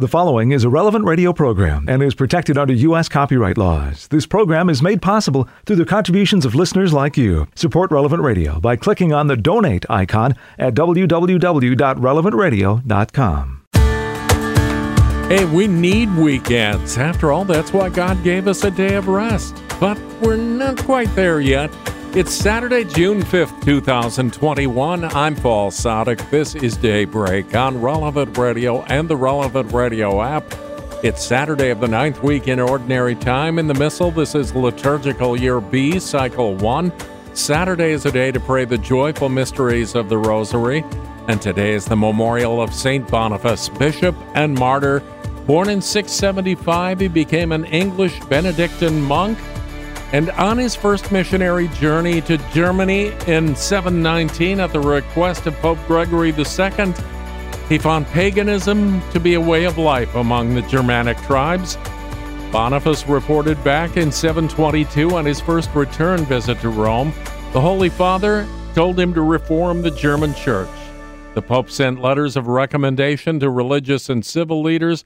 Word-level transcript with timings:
The 0.00 0.06
following 0.06 0.52
is 0.52 0.62
a 0.62 0.68
relevant 0.68 1.06
radio 1.06 1.32
program 1.32 1.88
and 1.88 2.00
is 2.04 2.14
protected 2.14 2.56
under 2.56 2.72
U.S. 2.72 3.08
copyright 3.08 3.58
laws. 3.58 4.06
This 4.06 4.26
program 4.26 4.70
is 4.70 4.80
made 4.80 5.02
possible 5.02 5.48
through 5.66 5.74
the 5.74 5.84
contributions 5.84 6.44
of 6.44 6.54
listeners 6.54 6.92
like 6.92 7.16
you. 7.16 7.48
Support 7.56 7.90
Relevant 7.90 8.22
Radio 8.22 8.60
by 8.60 8.76
clicking 8.76 9.12
on 9.12 9.26
the 9.26 9.36
donate 9.36 9.84
icon 9.90 10.36
at 10.56 10.74
www.relevantradio.com. 10.74 13.64
Hey, 15.28 15.44
we 15.46 15.66
need 15.66 16.14
weekends. 16.14 16.96
After 16.96 17.32
all, 17.32 17.44
that's 17.44 17.72
why 17.72 17.88
God 17.88 18.22
gave 18.22 18.46
us 18.46 18.62
a 18.62 18.70
day 18.70 18.94
of 18.94 19.08
rest. 19.08 19.60
But 19.80 19.98
we're 20.22 20.36
not 20.36 20.78
quite 20.78 21.12
there 21.16 21.40
yet. 21.40 21.72
It's 22.14 22.32
Saturday, 22.32 22.84
June 22.84 23.22
5th, 23.22 23.62
2021. 23.62 25.04
I'm 25.04 25.36
Paul 25.36 25.70
Sadek. 25.70 26.30
This 26.30 26.54
is 26.54 26.78
Daybreak 26.78 27.54
on 27.54 27.82
Relevant 27.82 28.36
Radio 28.38 28.82
and 28.84 29.06
the 29.08 29.16
Relevant 29.16 29.72
Radio 29.72 30.22
app. 30.22 30.42
It's 31.04 31.22
Saturday 31.22 31.68
of 31.68 31.80
the 31.80 31.86
ninth 31.86 32.22
week 32.22 32.48
in 32.48 32.60
Ordinary 32.60 33.14
Time 33.14 33.58
in 33.58 33.66
the 33.66 33.74
Missal. 33.74 34.10
This 34.10 34.34
is 34.34 34.54
Liturgical 34.54 35.38
Year 35.38 35.60
B, 35.60 36.00
Cycle 36.00 36.54
1. 36.56 36.92
Saturday 37.34 37.92
is 37.92 38.06
a 38.06 38.10
day 38.10 38.32
to 38.32 38.40
pray 38.40 38.64
the 38.64 38.78
joyful 38.78 39.28
mysteries 39.28 39.94
of 39.94 40.08
the 40.08 40.16
Rosary. 40.16 40.84
And 41.28 41.40
today 41.42 41.74
is 41.74 41.84
the 41.84 41.94
memorial 41.94 42.62
of 42.62 42.72
St. 42.72 43.06
Boniface, 43.06 43.68
Bishop 43.68 44.16
and 44.34 44.54
Martyr. 44.54 45.00
Born 45.46 45.68
in 45.68 45.82
675, 45.82 47.00
he 47.00 47.08
became 47.08 47.52
an 47.52 47.66
English 47.66 48.18
Benedictine 48.24 49.02
monk 49.02 49.38
and 50.12 50.30
on 50.30 50.56
his 50.56 50.74
first 50.74 51.12
missionary 51.12 51.68
journey 51.68 52.20
to 52.22 52.38
Germany 52.52 53.12
in 53.26 53.54
719 53.54 54.60
at 54.60 54.72
the 54.72 54.80
request 54.80 55.46
of 55.46 55.54
Pope 55.56 55.78
Gregory 55.86 56.30
II, 56.30 56.94
he 57.68 57.76
found 57.76 58.06
paganism 58.06 59.02
to 59.10 59.20
be 59.20 59.34
a 59.34 59.40
way 59.40 59.64
of 59.64 59.76
life 59.76 60.14
among 60.14 60.54
the 60.54 60.62
Germanic 60.62 61.18
tribes. 61.18 61.76
Boniface 62.50 63.06
reported 63.06 63.62
back 63.62 63.98
in 63.98 64.10
722 64.10 65.14
on 65.14 65.26
his 65.26 65.40
first 65.40 65.74
return 65.74 66.24
visit 66.24 66.58
to 66.60 66.70
Rome. 66.70 67.12
The 67.52 67.60
Holy 67.60 67.90
Father 67.90 68.48
told 68.74 68.98
him 68.98 69.12
to 69.12 69.20
reform 69.20 69.82
the 69.82 69.90
German 69.90 70.34
church. 70.34 70.70
The 71.34 71.42
Pope 71.42 71.68
sent 71.68 72.00
letters 72.00 72.36
of 72.36 72.46
recommendation 72.46 73.38
to 73.40 73.50
religious 73.50 74.08
and 74.08 74.24
civil 74.24 74.62
leaders 74.62 75.04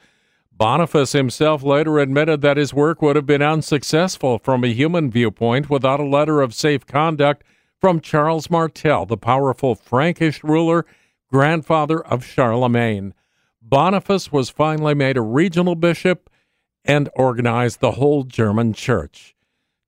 Boniface 0.57 1.13
himself 1.13 1.63
later 1.63 1.99
admitted 1.99 2.41
that 2.43 2.57
his 2.57 2.73
work 2.73 3.03
would 3.03 3.17
have 3.17 3.27
been 3.27 3.43
unsuccessful 3.43 4.39
from 4.39 4.63
a 4.63 4.69
human 4.73 5.11
viewpoint 5.11 5.69
without 5.69 5.99
a 5.99 6.05
letter 6.05 6.41
of 6.41 6.55
safe 6.55 6.87
conduct 6.87 7.43
from 7.81 8.01
Charles 8.01 8.49
Martel, 8.49 9.07
the 9.07 9.17
powerful 9.17 9.75
Frankish 9.75 10.45
ruler, 10.45 10.87
grandfather 11.33 12.01
of 12.07 12.25
Charlemagne. 12.25 13.13
Boniface 13.61 14.31
was 14.31 14.51
finally 14.51 14.95
made 14.95 15.17
a 15.17 15.23
regional 15.23 15.75
bishop 15.75 16.31
and 16.85 17.09
organized 17.17 17.81
the 17.81 17.93
whole 17.93 18.23
German 18.23 18.73
church. 18.73 19.35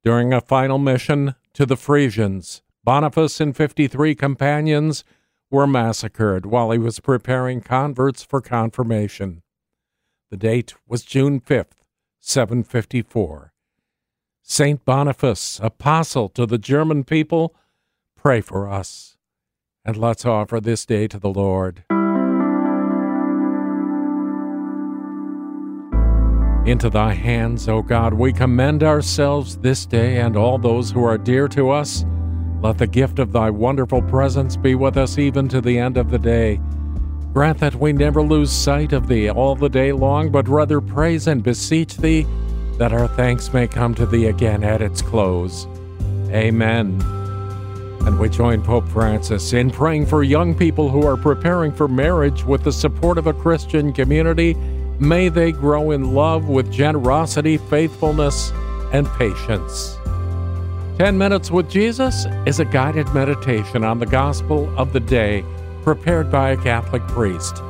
During 0.03 0.33
a 0.33 0.41
final 0.41 0.79
mission 0.79 1.37
to 1.53 1.65
the 1.65 1.77
Frisians, 1.77 2.63
Boniface 2.83 3.41
and 3.41 3.57
53 3.57 4.15
companions 4.17 5.05
were 5.51 5.67
massacred 5.67 6.47
while 6.47 6.73
he 6.73 6.79
was 6.79 6.99
preparing 6.99 7.61
converts 7.61 8.25
for 8.25 8.41
confirmation. 8.41 9.44
The 10.31 10.37
date 10.39 10.75
was 10.89 11.03
June 11.03 11.39
5th, 11.41 11.83
754. 12.21 13.53
Saint 14.43 14.85
Boniface, 14.85 15.61
apostle 15.63 16.29
to 16.31 16.47
the 16.47 16.59
German 16.59 17.05
people, 17.05 17.55
pray 18.17 18.41
for 18.41 18.69
us. 18.69 19.17
And 19.85 19.97
let's 19.97 20.25
offer 20.25 20.61
this 20.61 20.87
day 20.87 21.07
to 21.09 21.19
the 21.19 21.29
Lord. 21.29 21.85
Into 26.67 26.89
thy 26.89 27.13
hands, 27.13 27.69
O 27.69 27.83
God, 27.83 28.15
we 28.15 28.33
commend 28.33 28.83
ourselves 28.83 29.59
this 29.59 29.85
day 29.85 30.21
and 30.21 30.37
all 30.37 30.57
those 30.57 30.91
who 30.91 31.05
are 31.05 31.19
dear 31.19 31.49
to 31.49 31.69
us. 31.69 32.07
Let 32.63 32.79
the 32.79 32.87
gift 32.87 33.19
of 33.19 33.33
thy 33.33 33.51
wonderful 33.51 34.01
presence 34.01 34.57
be 34.57 34.75
with 34.75 34.97
us 34.97 35.19
even 35.19 35.49
to 35.49 35.61
the 35.61 35.79
end 35.79 35.99
of 35.99 36.11
the 36.11 36.19
day 36.19 36.61
Grant 37.35 37.59
that 37.59 37.75
we 37.75 37.93
never 37.93 38.23
lose 38.23 38.53
sight 38.53 38.93
of 38.93 39.09
Thee 39.09 39.29
all 39.29 39.57
the 39.57 39.69
day 39.69 39.91
long, 39.91 40.31
but 40.31 40.47
rather 40.47 40.81
praise 40.81 41.27
and 41.27 41.43
beseech 41.43 41.97
Thee 41.97 42.29
that 42.79 42.93
our 42.93 43.09
thanks 43.09 43.53
may 43.53 43.67
come 43.67 43.93
to 43.97 44.07
Thee 44.07 44.27
again 44.27 44.63
at 44.63 44.81
its 44.81 45.03
close. 45.03 45.67
Amen. 46.31 47.03
And 48.07 48.21
we 48.21 48.29
join 48.29 48.63
Pope 48.63 48.87
Francis 48.87 49.53
in 49.53 49.73
praying 49.73 50.07
for 50.07 50.23
young 50.23 50.55
people 50.55 50.89
who 50.89 51.05
are 51.05 51.17
preparing 51.17 51.73
for 51.73 51.89
marriage 51.89 52.45
with 52.45 52.63
the 52.63 52.71
support 52.71 53.19
of 53.19 53.27
a 53.27 53.33
Christian 53.33 53.93
community. 53.93 54.55
May 55.01 55.29
they 55.29 55.51
grow 55.51 55.91
in 55.91 56.15
love 56.15 56.49
with 56.49 56.71
generosity, 56.71 57.57
faithfulness, 57.57 58.53
and 58.93 59.09
patience. 59.19 59.99
10 60.99 61.19
Minutes 61.19 61.51
with 61.51 61.69
Jesus 61.69 62.27
is 62.47 62.61
a 62.61 62.65
guided 62.65 63.13
meditation 63.13 63.83
on 63.83 63.99
the 63.99 64.07
gospel 64.07 64.73
of 64.79 64.93
the 64.93 65.01
day 65.01 65.45
prepared 65.85 66.31
by 66.31 66.53
a 66.53 66.57
Catholic 66.57 67.07
priest. 67.09 67.63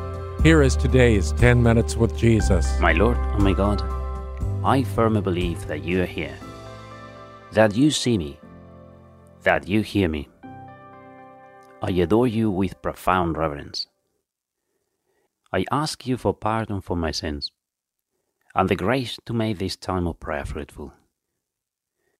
Here 0.44 0.62
is 0.62 0.76
today's 0.76 1.32
10 1.32 1.60
Minutes 1.60 1.96
with 1.96 2.16
Jesus. 2.16 2.78
My 2.78 2.92
Lord, 2.92 3.16
oh 3.18 3.38
my 3.40 3.52
God, 3.52 3.82
I 4.64 4.84
firmly 4.84 5.20
believe 5.20 5.66
that 5.66 5.82
you 5.82 6.00
are 6.00 6.06
here, 6.06 6.38
that 7.50 7.74
you 7.74 7.90
see 7.90 8.16
me, 8.16 8.38
that 9.42 9.66
you 9.66 9.80
hear 9.80 10.08
me. 10.08 10.28
I 11.82 11.90
adore 11.90 12.28
you 12.28 12.52
with 12.52 12.80
profound 12.80 13.36
reverence. 13.36 13.88
I 15.52 15.64
ask 15.72 16.06
you 16.06 16.16
for 16.16 16.32
pardon 16.32 16.82
for 16.82 16.96
my 16.96 17.10
sins 17.10 17.50
and 18.54 18.68
the 18.68 18.76
grace 18.76 19.18
to 19.26 19.32
make 19.32 19.58
this 19.58 19.74
time 19.74 20.06
of 20.06 20.20
prayer 20.20 20.44
fruitful. 20.44 20.92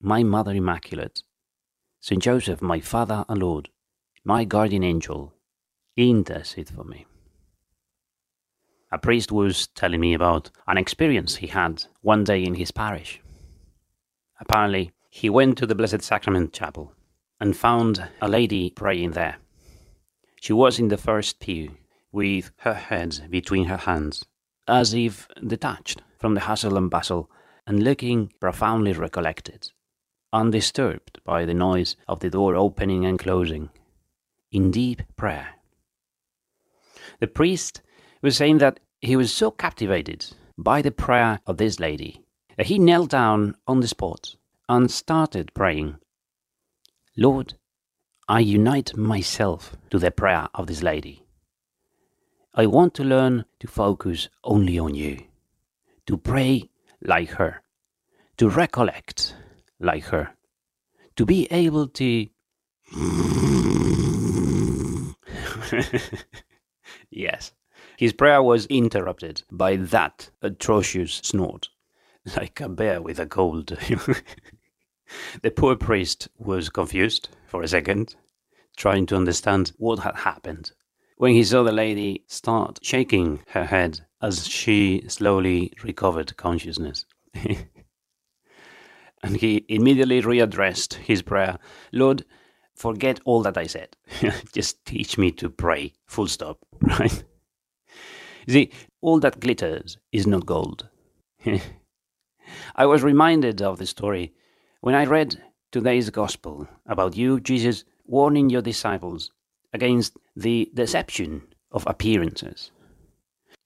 My 0.00 0.24
Mother 0.24 0.54
Immaculate, 0.54 1.22
Saint 2.00 2.20
Joseph, 2.20 2.60
my 2.60 2.80
Father 2.80 3.24
and 3.28 3.40
Lord, 3.40 3.68
my 4.24 4.42
guardian 4.42 4.82
angel, 4.82 5.33
intercede 5.96 6.68
for 6.68 6.84
me. 6.84 7.06
A 8.90 8.98
priest 8.98 9.32
was 9.32 9.66
telling 9.68 10.00
me 10.00 10.14
about 10.14 10.50
an 10.66 10.78
experience 10.78 11.36
he 11.36 11.48
had 11.48 11.84
one 12.00 12.24
day 12.24 12.44
in 12.44 12.54
his 12.54 12.70
parish. 12.70 13.20
Apparently, 14.40 14.92
he 15.10 15.30
went 15.30 15.58
to 15.58 15.66
the 15.66 15.74
Blessed 15.74 16.02
Sacrament 16.02 16.52
Chapel 16.52 16.92
and 17.40 17.56
found 17.56 18.08
a 18.20 18.28
lady 18.28 18.70
praying 18.70 19.12
there. 19.12 19.36
She 20.40 20.52
was 20.52 20.78
in 20.78 20.88
the 20.88 20.96
first 20.96 21.40
pew 21.40 21.76
with 22.12 22.52
her 22.58 22.74
head 22.74 23.26
between 23.30 23.66
her 23.66 23.76
hands, 23.76 24.24
as 24.68 24.94
if 24.94 25.26
detached 25.44 26.02
from 26.18 26.34
the 26.34 26.40
hustle 26.40 26.76
and 26.76 26.90
bustle 26.90 27.30
and 27.66 27.82
looking 27.82 28.32
profoundly 28.40 28.92
recollected, 28.92 29.70
undisturbed 30.32 31.18
by 31.24 31.44
the 31.44 31.54
noise 31.54 31.96
of 32.06 32.20
the 32.20 32.30
door 32.30 32.54
opening 32.54 33.04
and 33.04 33.18
closing, 33.18 33.70
in 34.52 34.70
deep 34.70 35.02
prayer 35.16 35.53
the 37.20 37.26
priest 37.26 37.82
was 38.22 38.36
saying 38.36 38.58
that 38.58 38.80
he 39.00 39.16
was 39.16 39.32
so 39.32 39.50
captivated 39.50 40.26
by 40.56 40.80
the 40.80 40.90
prayer 40.90 41.40
of 41.46 41.58
this 41.58 41.78
lady 41.78 42.22
that 42.56 42.66
he 42.66 42.78
knelt 42.78 43.10
down 43.10 43.54
on 43.66 43.80
the 43.80 43.88
spot 43.88 44.36
and 44.68 44.90
started 44.90 45.52
praying. 45.54 45.96
Lord, 47.16 47.54
I 48.28 48.40
unite 48.40 48.96
myself 48.96 49.76
to 49.90 49.98
the 49.98 50.10
prayer 50.10 50.48
of 50.54 50.66
this 50.66 50.82
lady. 50.82 51.24
I 52.54 52.66
want 52.66 52.94
to 52.94 53.04
learn 53.04 53.44
to 53.60 53.66
focus 53.66 54.28
only 54.42 54.78
on 54.78 54.94
you, 54.94 55.24
to 56.06 56.16
pray 56.16 56.70
like 57.02 57.32
her, 57.32 57.62
to 58.38 58.48
recollect 58.48 59.36
like 59.80 60.04
her, 60.04 60.30
to 61.16 61.26
be 61.26 61.46
able 61.50 61.88
to. 61.88 62.28
Yes. 67.10 67.52
His 67.96 68.12
prayer 68.12 68.42
was 68.42 68.66
interrupted 68.66 69.42
by 69.50 69.76
that 69.76 70.30
atrocious 70.42 71.14
snort, 71.14 71.68
like 72.36 72.60
a 72.60 72.68
bear 72.68 73.00
with 73.00 73.18
a 73.18 73.26
cold. 73.26 73.66
the 75.42 75.50
poor 75.50 75.76
priest 75.76 76.28
was 76.38 76.68
confused 76.68 77.28
for 77.46 77.62
a 77.62 77.68
second, 77.68 78.16
trying 78.76 79.06
to 79.06 79.16
understand 79.16 79.72
what 79.78 80.00
had 80.00 80.16
happened. 80.16 80.72
When 81.16 81.32
he 81.32 81.44
saw 81.44 81.62
the 81.62 81.72
lady 81.72 82.24
start 82.26 82.80
shaking 82.82 83.40
her 83.48 83.64
head 83.64 84.00
as 84.20 84.48
she 84.48 85.04
slowly 85.08 85.72
recovered 85.82 86.36
consciousness. 86.36 87.06
and 89.22 89.36
he 89.36 89.64
immediately 89.68 90.20
readdressed 90.20 90.94
his 90.94 91.22
prayer 91.22 91.58
Lord, 91.92 92.24
forget 92.74 93.20
all 93.24 93.42
that 93.42 93.56
I 93.58 93.66
said. 93.66 93.96
Just 94.52 94.84
teach 94.84 95.18
me 95.18 95.30
to 95.32 95.48
pray, 95.50 95.92
full 96.06 96.26
stop, 96.28 96.58
right? 96.80 97.24
See, 98.48 98.70
all 99.00 99.20
that 99.20 99.40
glitters 99.40 99.98
is 100.12 100.26
not 100.26 100.46
gold. 100.46 100.88
I 102.76 102.86
was 102.86 103.02
reminded 103.02 103.62
of 103.62 103.78
the 103.78 103.86
story 103.86 104.32
when 104.80 104.94
I 104.94 105.04
read 105.06 105.42
today's 105.72 106.10
gospel 106.10 106.68
about 106.86 107.16
you, 107.16 107.40
Jesus, 107.40 107.84
warning 108.06 108.50
your 108.50 108.62
disciples 108.62 109.30
against 109.72 110.16
the 110.36 110.70
deception 110.74 111.42
of 111.72 111.84
appearances. 111.86 112.70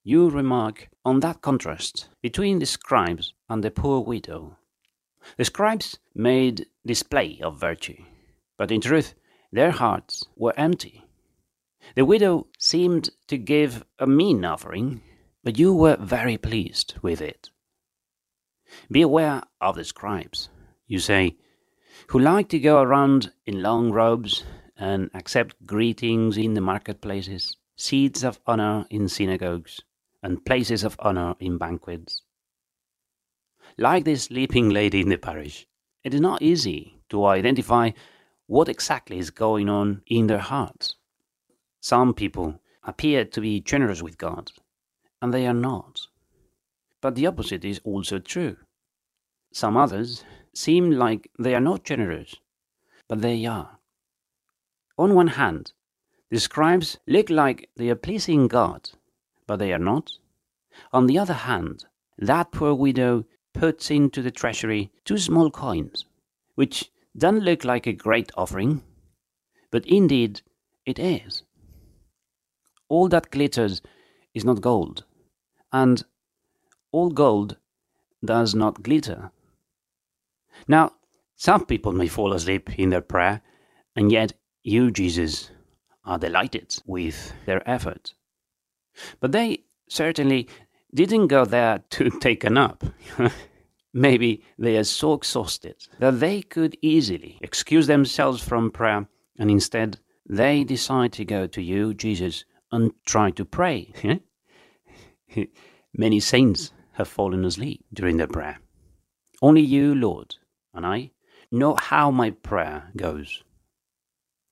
you 0.04 0.30
remark 0.30 0.88
on 1.04 1.20
that 1.20 1.42
contrast 1.42 2.08
between 2.22 2.58
the 2.58 2.66
scribes 2.66 3.34
and 3.48 3.62
the 3.62 3.70
poor 3.70 4.00
widow. 4.00 4.56
The 5.36 5.44
scribes 5.44 5.98
made 6.14 6.66
display 6.86 7.38
of 7.42 7.60
virtue, 7.60 8.02
but 8.58 8.70
in 8.70 8.82
truth 8.82 9.14
their 9.50 9.70
hearts 9.70 10.26
were 10.36 10.52
empty. 10.58 11.04
The 11.94 12.04
widow 12.04 12.48
seemed 12.58 13.08
to 13.28 13.38
give 13.38 13.84
a 13.98 14.06
mean 14.06 14.44
offering, 14.44 15.00
but 15.42 15.58
you 15.58 15.72
were 15.72 15.96
very 15.96 16.36
pleased 16.36 16.94
with 17.00 17.22
it. 17.22 17.48
Be 18.90 19.00
aware 19.00 19.42
of 19.60 19.76
the 19.76 19.84
scribes, 19.84 20.50
you 20.86 20.98
say, 20.98 21.36
who 22.08 22.18
like 22.18 22.50
to 22.50 22.58
go 22.58 22.82
around 22.82 23.32
in 23.46 23.62
long 23.62 23.90
robes 23.90 24.44
and 24.76 25.10
accept 25.14 25.66
greetings 25.66 26.36
in 26.36 26.54
the 26.54 26.60
marketplaces, 26.60 27.56
seats 27.76 28.22
of 28.22 28.40
honor 28.46 28.84
in 28.90 29.08
synagogues, 29.08 29.80
and 30.22 30.44
places 30.44 30.84
of 30.84 30.96
honor 30.98 31.34
in 31.40 31.58
banquets. 31.58 32.22
Like 33.76 34.04
this 34.04 34.24
sleeping 34.24 34.68
lady 34.70 35.00
in 35.00 35.08
the 35.08 35.16
parish, 35.16 35.66
it 36.04 36.12
is 36.12 36.20
not 36.20 36.42
easy 36.42 37.00
to 37.08 37.24
identify 37.26 37.90
what 38.48 38.68
exactly 38.68 39.18
is 39.18 39.30
going 39.30 39.68
on 39.68 40.02
in 40.06 40.26
their 40.26 40.38
hearts. 40.38 40.96
Some 41.80 42.14
people 42.14 42.60
appear 42.82 43.24
to 43.26 43.40
be 43.40 43.60
generous 43.60 44.02
with 44.02 44.18
God, 44.18 44.50
and 45.22 45.32
they 45.32 45.46
are 45.46 45.54
not. 45.54 46.00
But 47.00 47.14
the 47.14 47.26
opposite 47.26 47.64
is 47.64 47.80
also 47.84 48.18
true. 48.18 48.56
Some 49.52 49.76
others 49.76 50.24
seem 50.54 50.90
like 50.90 51.30
they 51.38 51.54
are 51.54 51.60
not 51.60 51.84
generous, 51.84 52.34
but 53.06 53.20
they 53.20 53.44
are. 53.44 53.78
On 54.96 55.14
one 55.14 55.28
hand, 55.28 55.72
the 56.30 56.40
scribes 56.40 56.98
look 57.06 57.30
like 57.30 57.68
they 57.76 57.90
are 57.90 57.94
pleasing 57.94 58.48
God, 58.48 58.90
but 59.46 59.58
they 59.58 59.72
are 59.72 59.78
not. 59.78 60.12
On 60.92 61.06
the 61.06 61.18
other 61.18 61.34
hand, 61.34 61.84
that 62.16 62.50
poor 62.50 62.74
widow 62.74 63.24
puts 63.52 63.90
into 63.90 64.22
the 64.22 64.30
treasury 64.30 64.90
two 65.04 65.18
small 65.18 65.50
coins, 65.50 66.06
which 66.54 66.90
don't 67.18 67.40
look 67.40 67.64
like 67.64 67.86
a 67.86 67.92
great 67.92 68.30
offering, 68.36 68.82
but 69.70 69.86
indeed 69.86 70.40
it 70.86 70.98
is. 70.98 71.42
All 72.88 73.08
that 73.08 73.30
glitters 73.30 73.82
is 74.34 74.44
not 74.44 74.60
gold, 74.60 75.04
and 75.72 76.04
all 76.92 77.10
gold 77.10 77.56
does 78.24 78.54
not 78.54 78.82
glitter. 78.82 79.30
Now, 80.66 80.92
some 81.36 81.66
people 81.66 81.92
may 81.92 82.08
fall 82.08 82.32
asleep 82.32 82.78
in 82.78 82.90
their 82.90 83.02
prayer, 83.02 83.42
and 83.94 84.10
yet 84.10 84.32
you, 84.62 84.90
Jesus, 84.90 85.50
are 86.04 86.18
delighted 86.18 86.76
with 86.86 87.32
their 87.46 87.68
effort. 87.68 88.14
But 89.20 89.32
they 89.32 89.64
certainly 89.88 90.48
didn't 90.92 91.28
go 91.28 91.44
there 91.44 91.82
to 91.90 92.10
take 92.20 92.44
a 92.44 92.50
nap. 92.50 92.82
Maybe 93.92 94.42
they 94.58 94.76
are 94.76 94.84
so 94.84 95.14
exhausted 95.14 95.76
that 95.98 96.20
they 96.20 96.42
could 96.42 96.76
easily 96.82 97.38
excuse 97.40 97.86
themselves 97.86 98.42
from 98.42 98.70
prayer, 98.70 99.08
and 99.38 99.50
instead 99.50 99.98
they 100.28 100.64
decide 100.64 101.12
to 101.14 101.24
go 101.24 101.46
to 101.46 101.62
you, 101.62 101.94
Jesus, 101.94 102.44
and 102.70 102.92
try 103.06 103.30
to 103.30 103.44
pray. 103.44 103.92
Many 105.96 106.20
saints 106.20 106.72
have 106.92 107.08
fallen 107.08 107.44
asleep 107.44 107.84
during 107.92 108.18
their 108.18 108.26
prayer. 108.26 108.58
Only 109.40 109.62
you, 109.62 109.94
Lord, 109.94 110.34
and 110.74 110.84
I 110.84 111.12
know 111.50 111.76
how 111.76 112.10
my 112.10 112.30
prayer 112.30 112.90
goes. 112.96 113.42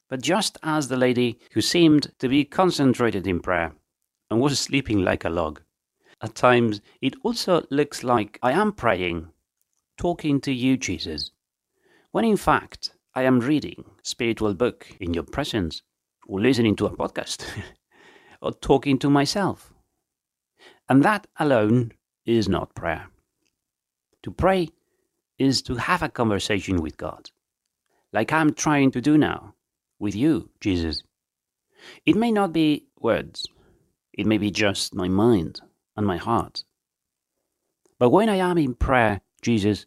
But 0.09 0.23
just 0.23 0.57
as 0.63 0.89
the 0.89 0.97
lady 0.97 1.39
who 1.53 1.61
seemed 1.61 2.13
to 2.21 2.29
be 2.29 2.45
concentrated 2.45 3.27
in 3.27 3.41
prayer 3.41 3.73
and 4.31 4.41
was 4.41 4.59
sleeping 4.59 5.03
like 5.03 5.25
a 5.25 5.31
log, 5.31 5.61
at 6.23 6.35
times 6.35 6.81
it 7.03 7.15
also 7.23 7.67
looks 7.71 8.03
like 8.03 8.39
I 8.43 8.53
am 8.53 8.73
praying, 8.73 9.29
talking 9.99 10.41
to 10.43 10.53
you, 10.53 10.77
Jesus, 10.77 11.31
when 12.11 12.25
in 12.25 12.37
fact 12.37 12.93
I 13.15 13.23
am 13.23 13.41
reading 13.41 13.85
spiritual 14.03 14.55
book 14.55 14.87
in 15.01 15.13
your 15.13 15.25
presence, 15.25 15.83
or 16.27 16.41
listening 16.41 16.75
to 16.77 16.87
a 16.87 16.97
podcast, 16.97 17.47
or 18.43 18.53
talking 18.53 18.99
to 18.99 19.11
myself. 19.11 19.73
And 20.89 21.03
that 21.03 21.27
alone 21.39 21.93
is 22.25 22.49
not 22.49 22.75
prayer. 22.75 23.09
To 24.23 24.31
pray 24.31 24.69
is 25.39 25.61
to 25.63 25.75
have 25.75 26.03
a 26.03 26.09
conversation 26.09 26.81
with 26.81 26.97
God, 26.97 27.31
like 28.13 28.33
I'm 28.33 28.55
trying 28.55 28.91
to 28.93 29.01
do 29.01 29.19
now 29.19 29.55
with 29.99 30.15
you, 30.15 30.49
Jesus. 30.61 31.03
It 32.05 32.17
may 32.17 32.33
not 32.33 32.53
be 32.53 32.87
words, 32.99 33.47
it 34.13 34.27
may 34.27 34.39
be 34.39 34.51
just 34.51 34.95
my 34.95 35.09
mind 35.09 35.61
and 35.97 36.07
my 36.07 36.17
heart. 36.17 36.65
But 37.99 38.11
when 38.11 38.29
I 38.29 38.37
am 38.37 38.59
in 38.59 38.75
prayer, 38.75 39.21
Jesus, 39.43 39.87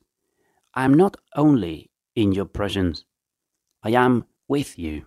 I 0.73 0.85
am 0.85 0.93
not 0.93 1.17
only 1.35 1.91
in 2.15 2.31
your 2.31 2.45
presence, 2.45 3.05
I 3.83 3.91
am 3.91 4.25
with 4.47 4.77
you. 4.79 5.05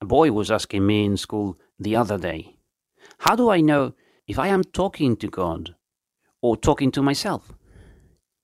A 0.00 0.04
boy 0.04 0.32
was 0.32 0.50
asking 0.50 0.86
me 0.86 1.04
in 1.04 1.16
school 1.16 1.58
the 1.78 1.96
other 1.96 2.18
day, 2.18 2.56
How 3.18 3.34
do 3.34 3.50
I 3.50 3.60
know 3.60 3.94
if 4.26 4.38
I 4.38 4.48
am 4.48 4.62
talking 4.62 5.16
to 5.16 5.28
God 5.28 5.74
or 6.40 6.56
talking 6.56 6.90
to 6.92 7.02
myself? 7.02 7.52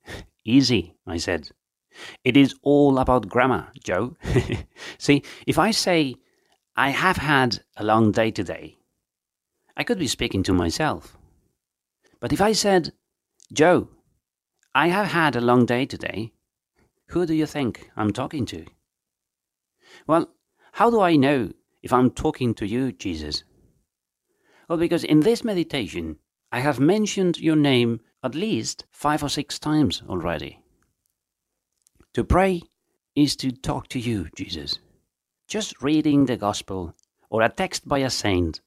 Easy, 0.44 0.94
I 1.06 1.18
said. 1.18 1.50
It 2.24 2.36
is 2.36 2.54
all 2.62 2.98
about 2.98 3.28
grammar, 3.28 3.68
Joe. 3.82 4.16
See, 4.98 5.22
if 5.46 5.58
I 5.58 5.70
say, 5.70 6.16
I 6.76 6.90
have 6.90 7.18
had 7.18 7.60
a 7.76 7.84
long 7.84 8.12
day 8.12 8.30
today, 8.30 8.78
I 9.80 9.82
could 9.82 9.98
be 9.98 10.08
speaking 10.08 10.42
to 10.42 10.52
myself. 10.52 11.16
But 12.20 12.34
if 12.34 12.42
I 12.42 12.52
said, 12.52 12.92
Joe, 13.50 13.88
I 14.74 14.88
have 14.88 15.06
had 15.06 15.34
a 15.34 15.40
long 15.40 15.64
day 15.64 15.86
today, 15.86 16.34
who 17.06 17.24
do 17.24 17.32
you 17.32 17.46
think 17.46 17.90
I'm 17.96 18.12
talking 18.12 18.44
to? 18.44 18.66
Well, 20.06 20.28
how 20.72 20.90
do 20.90 21.00
I 21.00 21.16
know 21.16 21.52
if 21.82 21.94
I'm 21.94 22.10
talking 22.10 22.52
to 22.56 22.66
you, 22.66 22.92
Jesus? 22.92 23.42
Well, 24.68 24.76
because 24.76 25.02
in 25.02 25.20
this 25.20 25.44
meditation, 25.44 26.18
I 26.52 26.60
have 26.60 26.78
mentioned 26.78 27.38
your 27.38 27.56
name 27.56 28.00
at 28.22 28.34
least 28.34 28.84
five 28.90 29.22
or 29.22 29.30
six 29.30 29.58
times 29.58 30.02
already. 30.06 30.60
To 32.12 32.22
pray 32.22 32.60
is 33.16 33.34
to 33.36 33.50
talk 33.50 33.88
to 33.88 33.98
you, 33.98 34.28
Jesus. 34.36 34.78
Just 35.48 35.80
reading 35.80 36.26
the 36.26 36.36
gospel 36.36 36.94
or 37.30 37.40
a 37.40 37.48
text 37.48 37.88
by 37.88 38.00
a 38.00 38.10
saint 38.10 38.60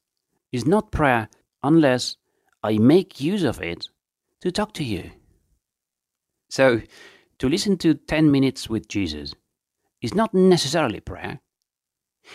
is 0.53 0.65
not 0.65 0.91
prayer 0.91 1.27
unless 1.63 2.15
I 2.63 2.77
make 2.77 3.19
use 3.19 3.43
of 3.43 3.61
it 3.61 3.89
to 4.39 4.51
talk 4.51 4.73
to 4.75 4.83
you. 4.83 5.11
So, 6.49 6.81
to 7.39 7.49
listen 7.49 7.77
to 7.79 7.95
10 7.95 8.31
minutes 8.31 8.69
with 8.69 8.87
Jesus 8.87 9.33
is 10.01 10.13
not 10.13 10.33
necessarily 10.33 10.99
prayer. 10.99 11.41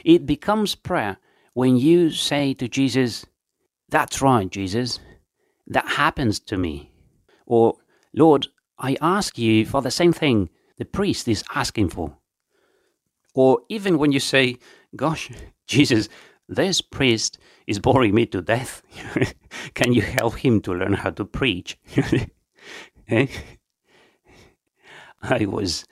It 0.05 0.27
becomes 0.27 0.75
prayer 0.75 1.19
when 1.55 1.77
you 1.77 2.11
say 2.11 2.53
to 2.55 2.69
Jesus, 2.69 3.25
That's 3.89 4.21
right, 4.21 4.51
Jesus, 4.51 4.99
that 5.69 5.87
happens 5.87 6.41
to 6.41 6.59
me. 6.59 6.91
Or, 7.47 7.75
Lord, 8.15 8.49
I 8.79 8.97
ask 9.01 9.39
you 9.39 9.65
for 9.65 9.81
the 9.81 9.91
same 9.91 10.13
thing 10.13 10.51
the 10.77 10.85
priest 10.85 11.29
is 11.29 11.45
asking 11.55 11.91
for. 11.91 12.17
Or 13.35 13.61
even 13.69 13.99
when 13.99 14.13
you 14.13 14.21
say, 14.21 14.57
Gosh, 14.97 15.31
Jesus, 15.67 16.09
this 16.49 16.81
priest 16.81 17.39
is 17.69 17.79
boring 17.79 18.15
me 18.15 18.25
to 18.25 18.41
death. 18.41 18.83
Can 19.75 19.93
you 19.93 20.01
help 20.01 20.39
him 20.39 20.61
to 20.63 20.73
learn 20.73 20.95
how 20.95 21.11
to 21.11 21.25
preach? 21.25 21.79
eh? 23.09 23.27
I 25.23 25.45
was 25.45 25.85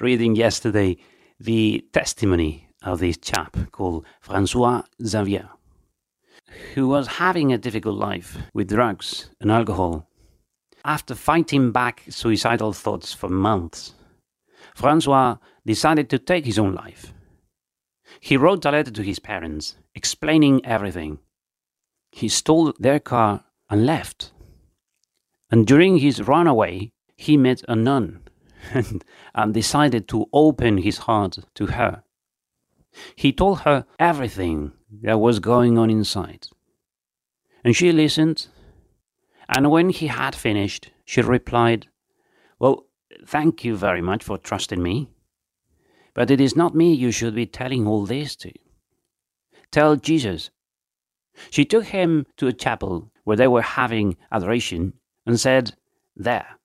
reading 0.00 0.36
yesterday 0.36 0.96
the 1.40 1.84
testimony 1.92 2.68
of 2.84 3.00
this 3.00 3.16
chap 3.16 3.56
called 3.72 4.06
Francois 4.20 4.82
Xavier, 5.04 5.48
who 6.74 6.86
was 6.86 7.18
having 7.18 7.52
a 7.52 7.58
difficult 7.58 7.98
life 7.98 8.38
with 8.54 8.68
drugs 8.68 9.30
and 9.40 9.50
alcohol. 9.50 10.08
After 10.84 11.14
fighting 11.14 11.72
back 11.72 12.02
suicidal 12.10 12.72
thoughts 12.72 13.12
for 13.12 13.28
months, 13.28 13.94
Francois 14.74 15.38
decided 15.66 16.10
to 16.10 16.18
take 16.18 16.44
his 16.44 16.58
own 16.58 16.74
life. 16.74 17.12
He 18.20 18.36
wrote 18.36 18.64
a 18.64 18.70
letter 18.70 18.90
to 18.92 19.02
his 19.02 19.18
parents 19.18 19.76
explaining 19.94 20.64
everything. 20.64 21.18
He 22.14 22.28
stole 22.28 22.72
their 22.78 23.00
car 23.00 23.44
and 23.68 23.84
left. 23.84 24.30
And 25.50 25.66
during 25.66 25.98
his 25.98 26.22
runaway, 26.22 26.92
he 27.16 27.36
met 27.36 27.62
a 27.66 27.74
nun 27.74 28.22
and, 28.72 29.04
and 29.34 29.52
decided 29.52 30.06
to 30.08 30.26
open 30.32 30.78
his 30.78 30.98
heart 30.98 31.40
to 31.56 31.66
her. 31.66 32.04
He 33.16 33.32
told 33.32 33.62
her 33.62 33.84
everything 33.98 34.70
that 35.02 35.18
was 35.18 35.40
going 35.40 35.76
on 35.76 35.90
inside. 35.90 36.46
And 37.64 37.74
she 37.74 37.90
listened. 37.90 38.46
And 39.48 39.72
when 39.72 39.90
he 39.90 40.06
had 40.06 40.36
finished, 40.36 40.92
she 41.04 41.20
replied, 41.20 41.88
Well, 42.60 42.86
thank 43.26 43.64
you 43.64 43.74
very 43.76 44.02
much 44.02 44.22
for 44.22 44.38
trusting 44.38 44.80
me. 44.80 45.08
But 46.14 46.30
it 46.30 46.40
is 46.40 46.54
not 46.54 46.76
me 46.76 46.94
you 46.94 47.10
should 47.10 47.34
be 47.34 47.46
telling 47.46 47.88
all 47.88 48.06
this 48.06 48.36
to. 48.36 48.52
Tell 49.72 49.96
Jesus. 49.96 50.50
She 51.50 51.64
took 51.64 51.86
him 51.86 52.26
to 52.36 52.46
a 52.46 52.52
chapel 52.52 53.10
where 53.24 53.36
they 53.36 53.48
were 53.48 53.62
having 53.62 54.16
adoration 54.30 54.94
and 55.26 55.38
said, 55.38 55.74
There, 56.16 56.58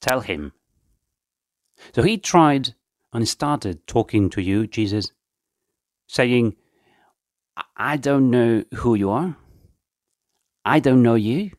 tell 0.00 0.20
him. 0.20 0.52
So 1.94 2.02
he 2.02 2.18
tried 2.18 2.74
and 3.12 3.28
started 3.28 3.86
talking 3.86 4.30
to 4.30 4.42
you, 4.42 4.66
Jesus, 4.66 5.12
saying, 6.06 6.56
I 7.76 7.96
don't 7.96 8.30
know 8.30 8.64
who 8.74 8.94
you 8.94 9.10
are. 9.10 9.36
I 10.64 10.80
don't 10.80 11.02
know 11.02 11.14
you. 11.14 11.52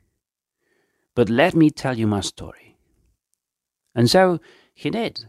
But 1.15 1.29
let 1.29 1.55
me 1.55 1.69
tell 1.69 1.97
you 1.97 2.07
my 2.07 2.21
story. 2.21 2.77
And 3.95 4.09
so 4.09 4.39
he 4.73 4.89
did. 4.89 5.25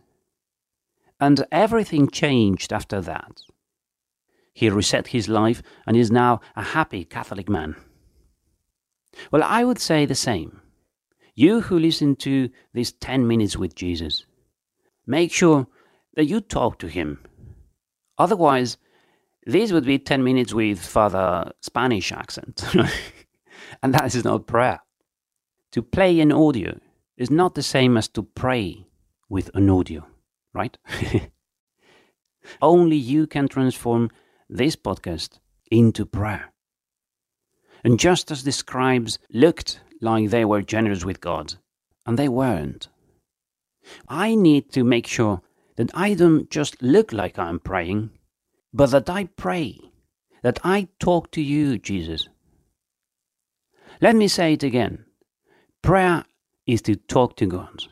And 1.18 1.44
everything 1.50 2.08
changed 2.08 2.72
after 2.72 3.00
that. 3.00 3.40
He 4.60 4.68
reset 4.68 5.06
his 5.06 5.26
life 5.26 5.62
and 5.86 5.96
is 5.96 6.10
now 6.10 6.42
a 6.54 6.62
happy 6.62 7.06
Catholic 7.06 7.48
man. 7.48 7.76
Well, 9.32 9.42
I 9.42 9.64
would 9.64 9.78
say 9.78 10.04
the 10.04 10.14
same. 10.14 10.60
You 11.34 11.62
who 11.62 11.78
listen 11.78 12.14
to 12.16 12.50
these 12.74 12.92
10 12.92 13.26
minutes 13.26 13.56
with 13.56 13.74
Jesus, 13.74 14.26
make 15.06 15.32
sure 15.32 15.66
that 16.14 16.26
you 16.26 16.42
talk 16.42 16.78
to 16.80 16.88
him. 16.88 17.24
Otherwise, 18.18 18.76
these 19.46 19.72
would 19.72 19.86
be 19.86 19.98
10 19.98 20.22
minutes 20.22 20.52
with 20.52 20.78
Father 20.78 21.52
Spanish 21.62 22.12
accent. 22.12 22.62
and 23.82 23.94
that 23.94 24.14
is 24.14 24.24
not 24.24 24.46
prayer. 24.46 24.80
To 25.72 25.80
play 25.80 26.20
an 26.20 26.32
audio 26.32 26.78
is 27.16 27.30
not 27.30 27.54
the 27.54 27.62
same 27.62 27.96
as 27.96 28.08
to 28.08 28.22
pray 28.22 28.84
with 29.30 29.50
an 29.54 29.70
audio, 29.70 30.06
right? 30.52 30.76
Only 32.60 32.96
you 32.96 33.26
can 33.26 33.48
transform 33.48 34.10
this 34.50 34.76
podcast 34.76 35.38
into 35.70 36.04
prayer. 36.04 36.52
And 37.84 37.98
just 37.98 38.30
as 38.30 38.42
the 38.42 38.52
scribes 38.52 39.18
looked 39.32 39.80
like 40.00 40.30
they 40.30 40.44
were 40.44 40.62
generous 40.62 41.04
with 41.04 41.20
God, 41.20 41.54
and 42.06 42.18
they 42.18 42.28
weren't, 42.28 42.88
I 44.08 44.34
need 44.34 44.72
to 44.72 44.84
make 44.84 45.06
sure 45.06 45.42
that 45.76 45.90
I 45.94 46.14
don't 46.14 46.50
just 46.50 46.82
look 46.82 47.12
like 47.12 47.38
I'm 47.38 47.60
praying, 47.60 48.10
but 48.74 48.90
that 48.90 49.08
I 49.08 49.24
pray, 49.24 49.78
that 50.42 50.58
I 50.64 50.88
talk 50.98 51.30
to 51.32 51.40
you, 51.40 51.78
Jesus. 51.78 52.28
Let 54.00 54.16
me 54.16 54.28
say 54.28 54.54
it 54.54 54.62
again 54.62 55.04
prayer 55.82 56.24
is 56.66 56.82
to 56.82 56.96
talk 56.96 57.36
to 57.36 57.46
God. 57.46 57.84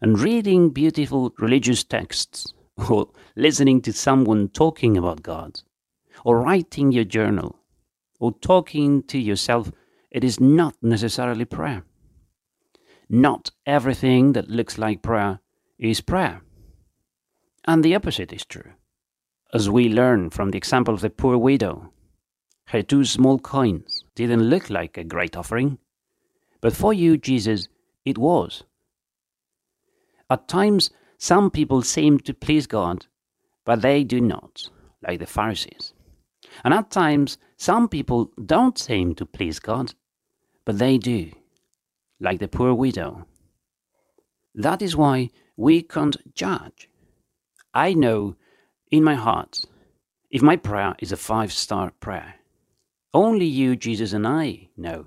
And 0.00 0.18
reading 0.18 0.70
beautiful 0.70 1.34
religious 1.38 1.84
texts, 1.84 2.54
or 2.90 3.08
listening 3.36 3.80
to 3.82 3.92
someone 3.92 4.48
talking 4.48 4.96
about 4.96 5.22
God, 5.22 5.60
or 6.24 6.40
writing 6.40 6.92
your 6.92 7.04
journal, 7.04 7.56
or 8.20 8.32
talking 8.32 9.02
to 9.04 9.18
yourself, 9.18 9.70
it 10.10 10.24
is 10.24 10.40
not 10.40 10.74
necessarily 10.82 11.44
prayer. 11.44 11.84
Not 13.08 13.50
everything 13.66 14.32
that 14.32 14.50
looks 14.50 14.78
like 14.78 15.02
prayer 15.02 15.40
is 15.78 16.00
prayer. 16.00 16.42
And 17.66 17.84
the 17.84 17.94
opposite 17.94 18.32
is 18.32 18.44
true. 18.44 18.72
As 19.52 19.70
we 19.70 19.88
learn 19.88 20.30
from 20.30 20.50
the 20.50 20.58
example 20.58 20.94
of 20.94 21.00
the 21.00 21.10
poor 21.10 21.38
widow, 21.38 21.92
her 22.66 22.82
two 22.82 23.04
small 23.04 23.38
coins 23.38 24.04
didn't 24.14 24.50
look 24.50 24.68
like 24.68 24.98
a 24.98 25.04
great 25.04 25.36
offering, 25.36 25.78
but 26.60 26.76
for 26.76 26.92
you, 26.92 27.16
Jesus, 27.16 27.68
it 28.04 28.18
was. 28.18 28.64
At 30.28 30.48
times, 30.48 30.90
some 31.18 31.50
people 31.50 31.82
seem 31.82 32.20
to 32.20 32.32
please 32.32 32.66
God, 32.66 33.06
but 33.64 33.82
they 33.82 34.04
do 34.04 34.20
not, 34.20 34.70
like 35.06 35.18
the 35.18 35.26
Pharisees. 35.26 35.92
And 36.64 36.72
at 36.72 36.90
times, 36.90 37.38
some 37.56 37.88
people 37.88 38.30
don't 38.44 38.78
seem 38.78 39.14
to 39.16 39.26
please 39.26 39.58
God, 39.58 39.94
but 40.64 40.78
they 40.78 40.96
do, 40.96 41.32
like 42.20 42.38
the 42.38 42.48
poor 42.48 42.72
widow. 42.72 43.26
That 44.54 44.80
is 44.80 44.96
why 44.96 45.30
we 45.56 45.82
can't 45.82 46.16
judge. 46.34 46.88
I 47.74 47.94
know 47.94 48.36
in 48.90 49.04
my 49.04 49.14
heart 49.14 49.64
if 50.30 50.40
my 50.42 50.56
prayer 50.56 50.94
is 51.00 51.12
a 51.12 51.16
five 51.16 51.52
star 51.52 51.90
prayer. 52.00 52.34
Only 53.12 53.46
you, 53.46 53.74
Jesus, 53.74 54.12
and 54.12 54.26
I 54.26 54.68
know. 54.76 55.06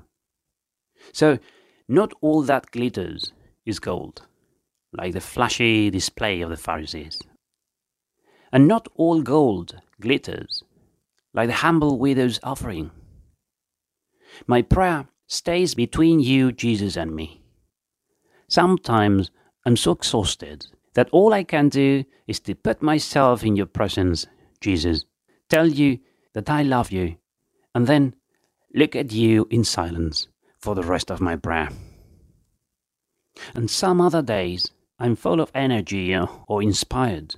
So, 1.13 1.39
not 1.88 2.13
all 2.22 2.41
that 2.44 2.72
glitters 2.72 3.32
is 3.65 3.80
gold, 3.80 4.24
like 4.93 5.13
the 5.13 5.21
flashy 5.21 5.89
display 5.89 6.41
of 6.41 6.50
the 6.50 6.57
Pharisees. 6.57 7.21
And 8.51 8.67
not 8.67 8.88
all 8.95 9.21
gold 9.21 9.79
glitters, 10.00 10.63
like 11.33 11.48
the 11.48 11.55
humble 11.55 11.98
widow's 11.98 12.39
offering. 12.43 12.91
My 14.48 14.62
prayer 14.62 15.07
stays 15.27 15.75
between 15.75 16.19
you, 16.19 16.51
Jesus, 16.51 16.98
and 16.98 17.15
me. 17.15 17.41
Sometimes 18.48 19.31
I'm 19.65 19.77
so 19.77 19.91
exhausted 19.91 20.67
that 20.93 21.10
all 21.12 21.33
I 21.33 21.43
can 21.43 21.69
do 21.69 22.03
is 22.27 22.39
to 22.41 22.55
put 22.55 22.81
myself 22.81 23.45
in 23.45 23.55
your 23.55 23.65
presence, 23.65 24.27
Jesus, 24.60 25.05
tell 25.50 25.67
you 25.67 26.00
that 26.33 26.50
I 26.50 26.63
love 26.63 26.91
you, 26.91 27.15
and 27.74 27.88
then 27.88 28.15
look 28.74 28.95
at 28.95 29.13
you 29.13 29.48
in 29.50 29.63
silence 29.63 30.27
for 30.60 30.75
the 30.75 30.83
rest 30.83 31.10
of 31.10 31.21
my 31.21 31.38
prayer. 31.38 31.69
And 33.55 33.69
some 33.69 34.01
other 34.01 34.21
days 34.21 34.71
I'm 35.01 35.15
full 35.15 35.41
of 35.41 35.50
energy 35.55 36.15
or 36.48 36.62
inspired. 36.62 37.38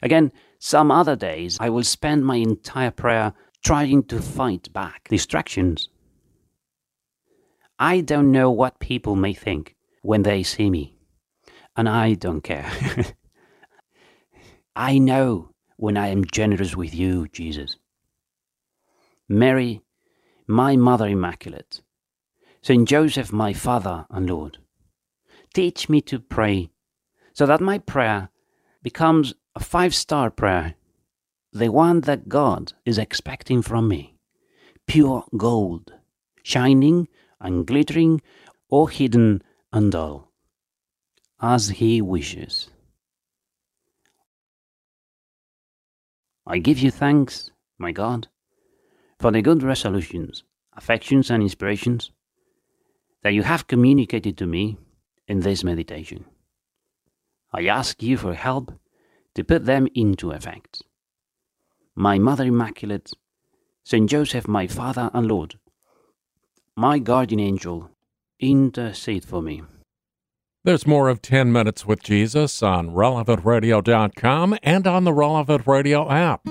Again, 0.00 0.32
some 0.60 0.92
other 0.92 1.16
days 1.16 1.58
I 1.60 1.68
will 1.68 1.82
spend 1.82 2.24
my 2.24 2.36
entire 2.36 2.92
prayer 2.92 3.32
trying 3.64 4.04
to 4.04 4.22
fight 4.22 4.72
back 4.72 5.08
distractions. 5.08 5.88
I 7.80 8.00
don't 8.00 8.30
know 8.30 8.48
what 8.48 8.78
people 8.78 9.16
may 9.16 9.34
think 9.34 9.74
when 10.02 10.22
they 10.22 10.44
see 10.44 10.70
me, 10.70 10.96
and 11.76 11.88
I 11.88 12.14
don't 12.14 12.42
care. 12.42 12.70
I 14.76 14.98
know 14.98 15.50
when 15.76 15.96
I 15.96 16.08
am 16.08 16.24
generous 16.24 16.76
with 16.76 16.94
you, 16.94 17.26
Jesus. 17.26 17.76
Mary, 19.28 19.82
my 20.46 20.76
Mother 20.76 21.08
Immaculate, 21.08 21.80
Saint 22.62 22.88
Joseph, 22.88 23.32
my 23.32 23.52
Father 23.52 24.06
and 24.10 24.30
Lord, 24.30 24.58
teach 25.52 25.88
me 25.88 26.00
to 26.02 26.20
pray 26.20 26.70
so 27.34 27.44
that 27.46 27.60
my 27.60 27.78
prayer 27.78 28.30
becomes 28.82 29.34
a 29.54 29.60
five 29.60 29.94
star 29.94 30.30
prayer, 30.30 30.76
the 31.52 31.68
one 31.68 32.00
that 32.02 32.28
God 32.28 32.72
is 32.86 32.96
expecting 32.96 33.60
from 33.60 33.88
me, 33.88 34.16
pure 34.86 35.24
gold, 35.36 35.92
shining 36.42 37.08
and 37.40 37.66
glittering 37.66 38.22
or 38.68 38.88
hidden 38.88 39.42
and 39.72 39.92
dull, 39.92 40.30
as 41.40 41.68
He 41.68 42.00
wishes. 42.00 42.70
I 46.46 46.58
give 46.58 46.78
you 46.78 46.90
thanks, 46.90 47.50
my 47.78 47.90
God, 47.90 48.28
for 49.18 49.30
the 49.30 49.42
good 49.42 49.62
resolutions, 49.62 50.44
affections, 50.74 51.30
and 51.30 51.42
inspirations 51.42 52.12
that 53.22 53.32
you 53.32 53.42
have 53.42 53.66
communicated 53.66 54.36
to 54.38 54.46
me 54.46 54.76
in 55.26 55.40
this 55.40 55.64
meditation. 55.64 56.26
I 57.54 57.66
ask 57.66 58.02
you 58.02 58.16
for 58.16 58.34
help 58.34 58.72
to 59.36 59.44
put 59.44 59.64
them 59.64 59.86
into 59.94 60.32
effect. 60.32 60.82
My 61.94 62.18
Mother 62.18 62.46
Immaculate, 62.46 63.12
Saint 63.84 64.10
Joseph, 64.10 64.48
my 64.48 64.66
Father 64.66 65.08
and 65.14 65.28
Lord, 65.28 65.54
my 66.76 66.98
guardian 66.98 67.38
angel, 67.38 67.90
intercede 68.40 69.24
for 69.24 69.40
me. 69.40 69.62
There's 70.64 70.86
more 70.86 71.08
of 71.08 71.22
10 71.22 71.52
Minutes 71.52 71.86
with 71.86 72.02
Jesus 72.02 72.60
on 72.60 72.90
relevantradio.com 72.90 74.58
and 74.62 74.86
on 74.86 75.04
the 75.04 75.12
Relevant 75.12 75.66
Radio 75.68 76.10
app. 76.10 76.44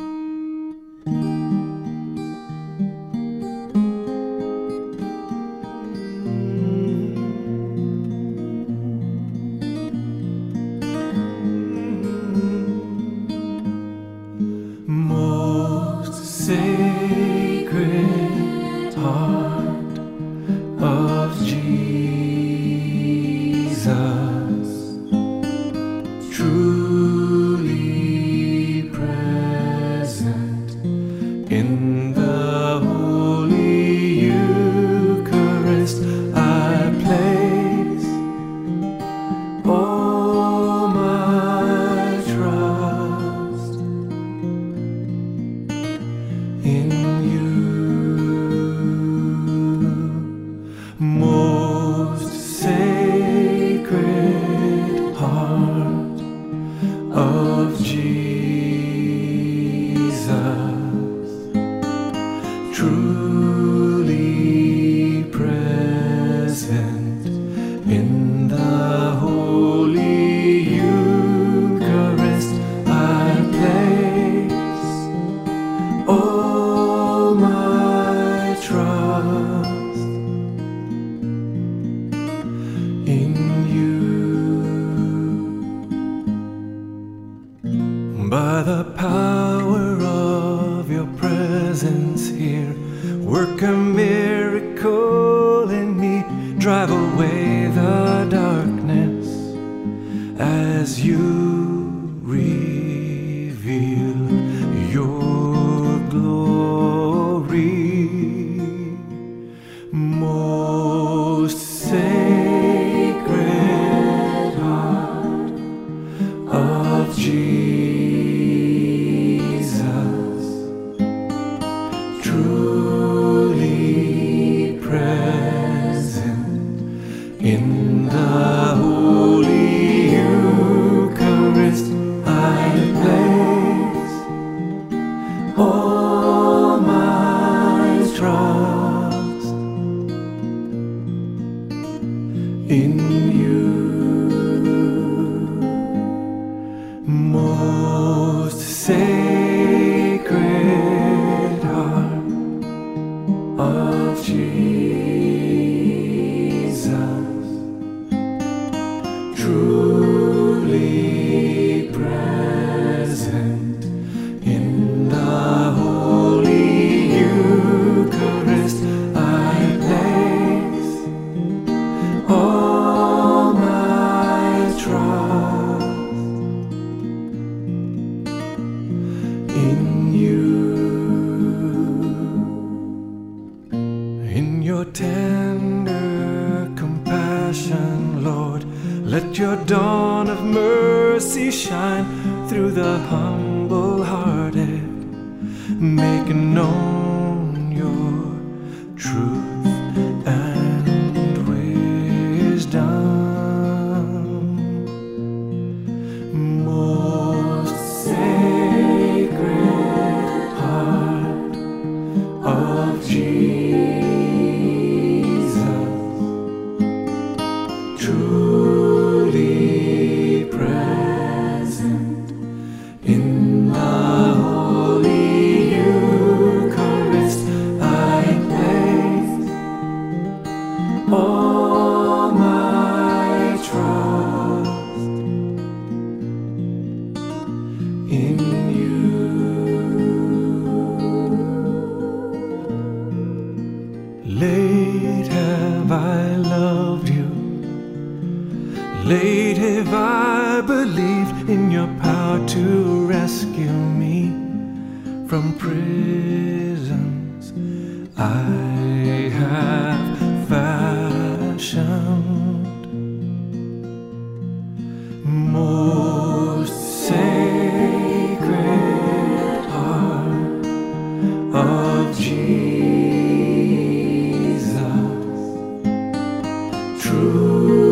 true. 277.03 277.82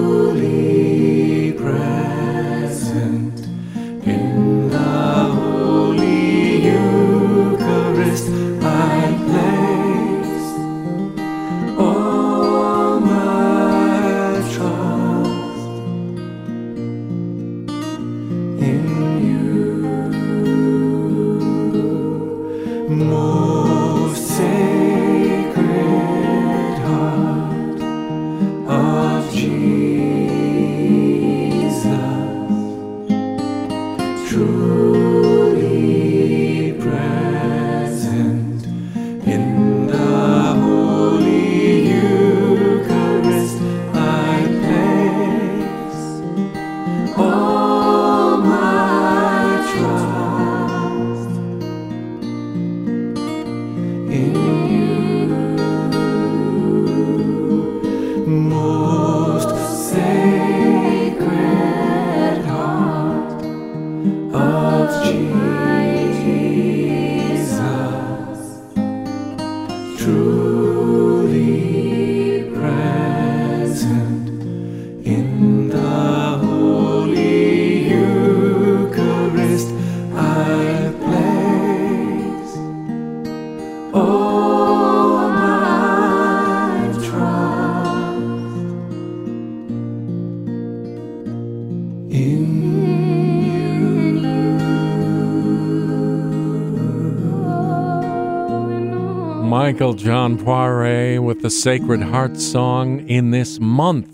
Michael 99.72 99.94
John 99.94 100.38
Poirier 100.38 101.22
with 101.22 101.42
the 101.42 101.50
Sacred 101.50 102.02
Heart 102.02 102.36
song 102.36 103.08
in 103.08 103.32
this 103.32 103.58
month 103.58 104.12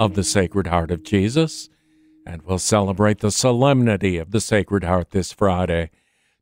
of 0.00 0.16
the 0.16 0.24
Sacred 0.24 0.66
Heart 0.66 0.90
of 0.90 1.04
Jesus. 1.04 1.68
And 2.26 2.42
we'll 2.42 2.58
celebrate 2.58 3.20
the 3.20 3.30
solemnity 3.30 4.18
of 4.18 4.32
the 4.32 4.40
Sacred 4.40 4.82
Heart 4.82 5.10
this 5.10 5.30
Friday. 5.30 5.92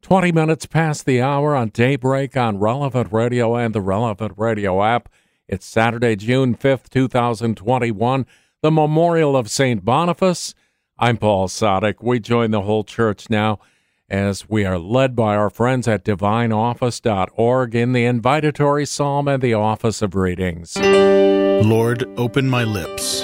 20 0.00 0.32
minutes 0.32 0.64
past 0.64 1.04
the 1.04 1.20
hour 1.20 1.54
on 1.54 1.72
Daybreak 1.74 2.38
on 2.38 2.56
Relevant 2.56 3.12
Radio 3.12 3.54
and 3.54 3.74
the 3.74 3.82
Relevant 3.82 4.32
Radio 4.38 4.82
app. 4.82 5.10
It's 5.46 5.66
Saturday, 5.66 6.16
June 6.16 6.56
5th, 6.56 6.88
2021, 6.88 8.24
the 8.62 8.70
Memorial 8.70 9.36
of 9.36 9.50
St. 9.50 9.84
Boniface. 9.84 10.54
I'm 10.98 11.18
Paul 11.18 11.48
Sadek. 11.48 11.96
We 12.00 12.18
join 12.18 12.50
the 12.50 12.62
whole 12.62 12.82
church 12.82 13.28
now 13.28 13.58
as 14.08 14.48
we 14.48 14.64
are 14.64 14.78
led 14.78 15.16
by 15.16 15.34
our 15.34 15.50
friends 15.50 15.88
at 15.88 16.04
divineoffice.org 16.04 17.74
in 17.74 17.92
the 17.92 18.04
invitatory 18.04 18.86
psalm 18.86 19.28
and 19.28 19.42
the 19.42 19.54
office 19.54 20.02
of 20.02 20.14
readings. 20.14 20.76
Lord, 20.76 22.04
open 22.18 22.48
my 22.48 22.64
lips, 22.64 23.22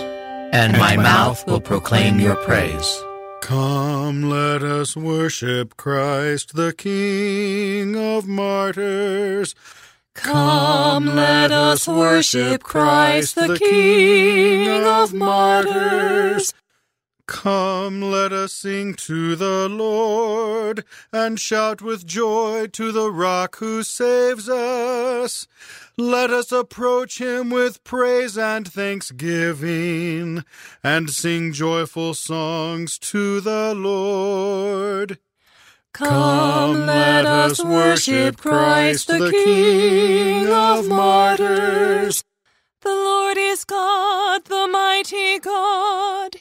and 0.53 0.77
my 0.79 0.97
mouth 0.97 1.47
will 1.47 1.61
proclaim 1.61 2.19
your 2.19 2.37
praise. 2.37 3.05
Come, 3.43 4.31
let 4.31 4.62
us 4.62 4.97
worship 4.97 5.77
Christ, 5.77 6.55
the 6.55 6.73
King 6.73 7.97
of 7.97 8.27
martyrs. 8.27 9.55
Come, 10.14 11.07
let 11.07 11.51
us 11.51 11.88
worship 11.88 12.62
Christ, 12.62 13.35
the 13.35 13.57
King 13.59 14.85
of 14.85 15.12
martyrs. 15.12 16.53
Come, 17.31 18.03
let 18.03 18.33
us 18.33 18.53
sing 18.53 18.95
to 19.07 19.37
the 19.37 19.69
Lord, 19.69 20.85
and 21.12 21.38
shout 21.38 21.81
with 21.81 22.05
joy 22.05 22.66
to 22.73 22.90
the 22.90 23.11
rock 23.11 23.59
who 23.59 23.85
saves 23.85 24.49
us. 24.49 25.47
Let 25.97 26.31
us 26.31 26.51
approach 26.51 27.21
him 27.21 27.49
with 27.49 27.85
praise 27.85 28.37
and 28.37 28.66
thanksgiving, 28.66 30.45
and 30.83 31.09
sing 31.09 31.53
joyful 31.53 32.14
songs 32.14 32.99
to 32.99 33.40
the 33.40 33.75
Lord. 33.77 35.21
Come, 35.93 36.85
let 36.85 37.27
us 37.27 37.64
worship 37.64 38.38
Christ, 38.38 39.07
the 39.07 39.31
King 39.31 40.49
of 40.49 40.88
martyrs. 40.88 42.25
The 42.81 42.88
Lord 42.88 43.38
is 43.38 43.64
God, 43.64 44.47
the 44.47 44.66
mighty 44.69 45.38
God 45.38 46.40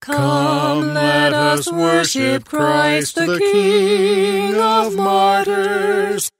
Come, 0.00 0.94
let 0.94 1.32
us 1.32 1.70
worship 1.70 2.44
Christ, 2.44 3.14
the 3.16 3.38
King 3.38 4.54
of 4.54 4.94
martyrs. 4.94 6.30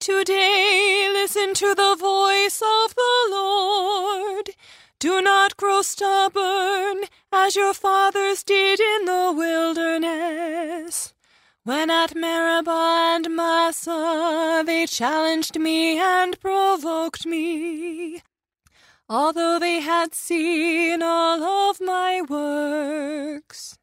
Today, 0.00 1.10
listen 1.12 1.52
to 1.54 1.74
the 1.74 1.96
voice 1.98 2.62
of 2.62 2.94
the 2.94 3.28
Lord. 3.30 4.50
Do 4.98 5.20
not 5.20 5.56
grow 5.56 5.82
stubborn, 5.82 7.04
as 7.32 7.56
your 7.56 7.74
fathers 7.74 8.42
did 8.42 8.80
in 8.80 9.04
the 9.04 9.32
wilderness. 9.36 11.12
When 11.64 11.90
at 11.90 12.14
Meribah 12.14 13.16
and 13.16 13.34
Massah 13.34 14.62
they 14.64 14.86
challenged 14.86 15.58
me 15.58 15.98
and 15.98 16.38
provoked 16.40 17.26
me 17.26 18.22
although 19.08 19.58
they 19.58 19.80
had 19.80 20.14
seen 20.14 21.02
all 21.02 21.42
of 21.70 21.80
my 21.80 22.22
works. 22.22 23.78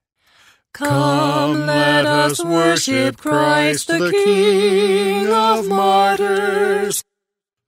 Come, 0.74 1.68
let 1.68 2.06
us 2.06 2.44
worship 2.44 3.18
Christ, 3.18 3.88
the 3.88 4.12
King 4.12 5.28
of 5.32 5.68
martyrs. 5.68 7.04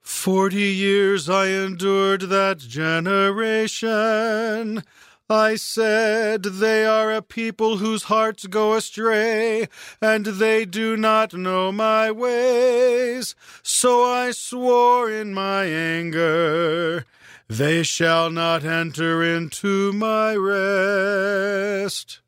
Forty 0.01 0.69
years 0.69 1.29
I 1.29 1.47
endured 1.47 2.21
that 2.21 2.57
generation. 2.57 4.03
I 5.27 5.55
said, 5.55 6.43
They 6.43 6.85
are 6.85 7.11
a 7.11 7.21
people 7.21 7.77
whose 7.77 8.03
hearts 8.03 8.45
go 8.45 8.75
astray, 8.75 9.67
and 9.99 10.25
they 10.25 10.65
do 10.65 10.95
not 10.97 11.33
know 11.33 11.71
my 11.71 12.11
ways. 12.11 13.35
So 13.63 14.03
I 14.03 14.31
swore 14.31 15.11
in 15.11 15.33
my 15.33 15.65
anger 15.65 17.05
they 17.47 17.83
shall 17.83 18.29
not 18.29 18.63
enter 18.63 19.23
into 19.23 19.93
my 19.93 20.35
rest. 20.35 22.21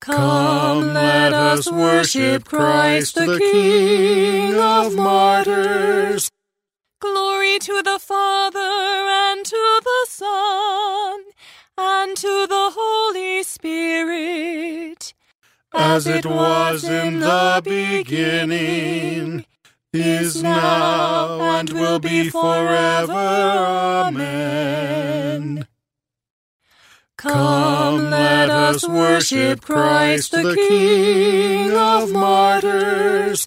Come, 0.00 0.94
let 0.94 1.32
us 1.32 1.70
worship 1.70 2.44
Christ, 2.44 3.14
the 3.14 3.38
King 3.38 4.58
of 4.58 4.96
martyrs. 4.96 6.28
Glory 7.00 7.58
to 7.60 7.82
the 7.82 7.98
Father, 8.00 8.58
and 8.58 9.44
to 9.44 9.80
the 9.84 10.06
Son, 10.08 11.20
and 11.78 12.16
to 12.16 12.46
the 12.48 12.70
Holy 12.74 13.42
Spirit. 13.42 15.14
As 15.74 16.06
it 16.06 16.26
was 16.26 16.84
in 16.84 17.20
the 17.20 17.62
beginning 17.64 19.46
is 19.92 20.42
now, 20.42 21.58
and 21.58 21.70
will 21.70 21.98
be 21.98 22.30
forever. 22.30 23.12
Amen. 23.12 24.22
Come, 27.18 28.10
let 28.10 28.50
us 28.50 28.88
worship 28.88 29.60
Christ, 29.60 30.32
the 30.32 30.54
King 30.54 31.72
of 31.72 32.10
martyrs. 32.10 33.46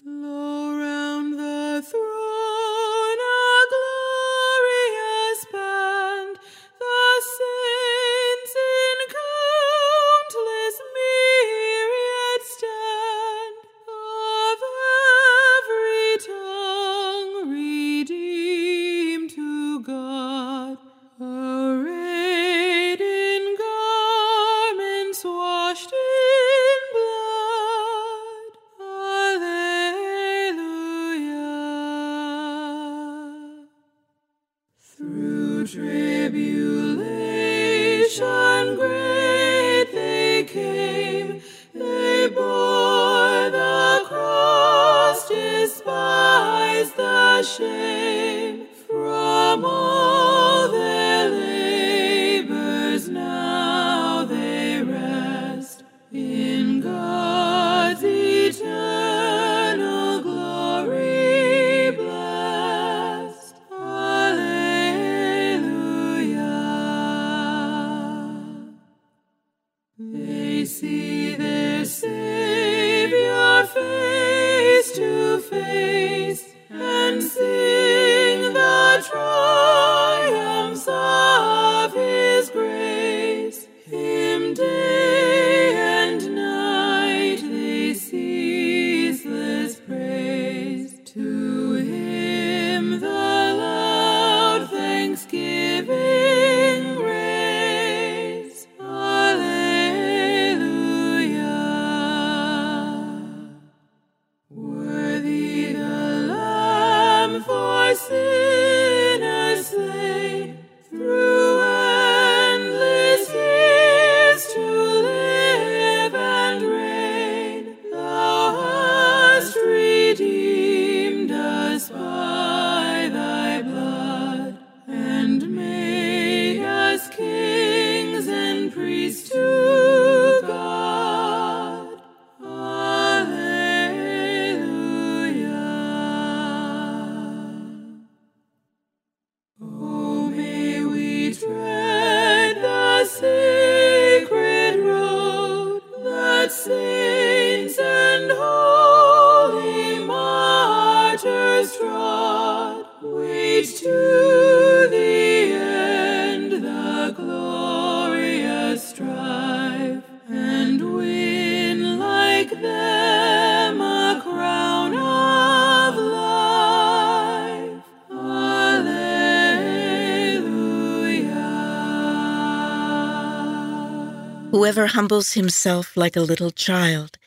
Humbles 174.96 175.34
himself 175.34 175.94
like 175.94 176.16
a 176.16 176.20
little 176.20 176.50
child 176.50 177.18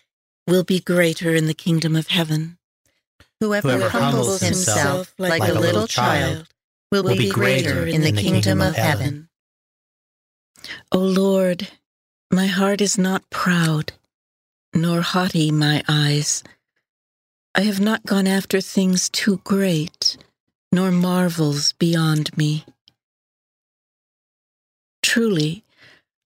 will 0.47 0.63
be 0.63 0.79
greater 0.79 1.36
in 1.36 1.45
the 1.45 1.53
kingdom 1.53 1.95
of 1.95 2.08
heaven. 2.08 2.58
Whoever, 3.39 3.69
Whoever 3.69 3.89
humbles 3.89 4.41
himself 4.41 5.13
like, 5.19 5.43
a 5.43 5.53
little 5.53 5.86
child 5.86 6.47
will 6.91 7.03
will 7.03 7.15
be 7.15 7.29
greater 7.29 7.86
in 7.86 8.01
the 8.01 8.12
kingdom 8.12 8.60
of 8.60 8.75
heaven. 8.75 9.29
O 10.91 10.97
Lord, 10.97 11.67
my 12.32 12.47
heart 12.47 12.82
is 12.82 12.97
not 12.97 13.29
proud, 13.29 13.93
nor 14.73 15.01
haughty 15.01 15.51
my 15.51 15.84
eyes. 15.88 16.43
I 17.53 17.62
have 17.62 17.79
not 17.79 18.03
gone 18.03 18.25
after 18.25 18.62
things 18.62 19.10
too 19.10 19.41
great, 19.43 20.17
nor 20.71 20.89
marvels 20.89 21.73
beyond 21.73 22.36
me. 22.36 22.65
Truly, 25.03 25.63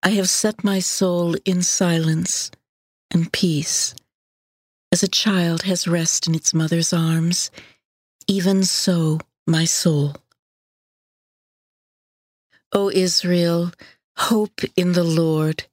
I 0.06 0.10
have 0.12 0.30
set 0.30 0.66
my 0.66 0.80
soul 0.80 1.36
in 1.46 1.62
silence 1.62 2.52
and 3.10 3.32
peace. 3.32 3.96
As 4.92 5.02
a 5.02 5.08
child 5.08 5.64
has 5.64 5.88
rest 5.88 6.28
in 6.28 6.36
its 6.36 6.54
mother's 6.54 6.92
arms, 6.92 7.50
even 8.28 8.66
so 8.66 9.20
my 9.48 9.64
soul. 9.64 10.18
O 12.74 12.90
Israel, 12.90 13.72
hope 14.18 14.62
in 14.76 14.92
the 14.92 15.06
Lord, 15.06 15.64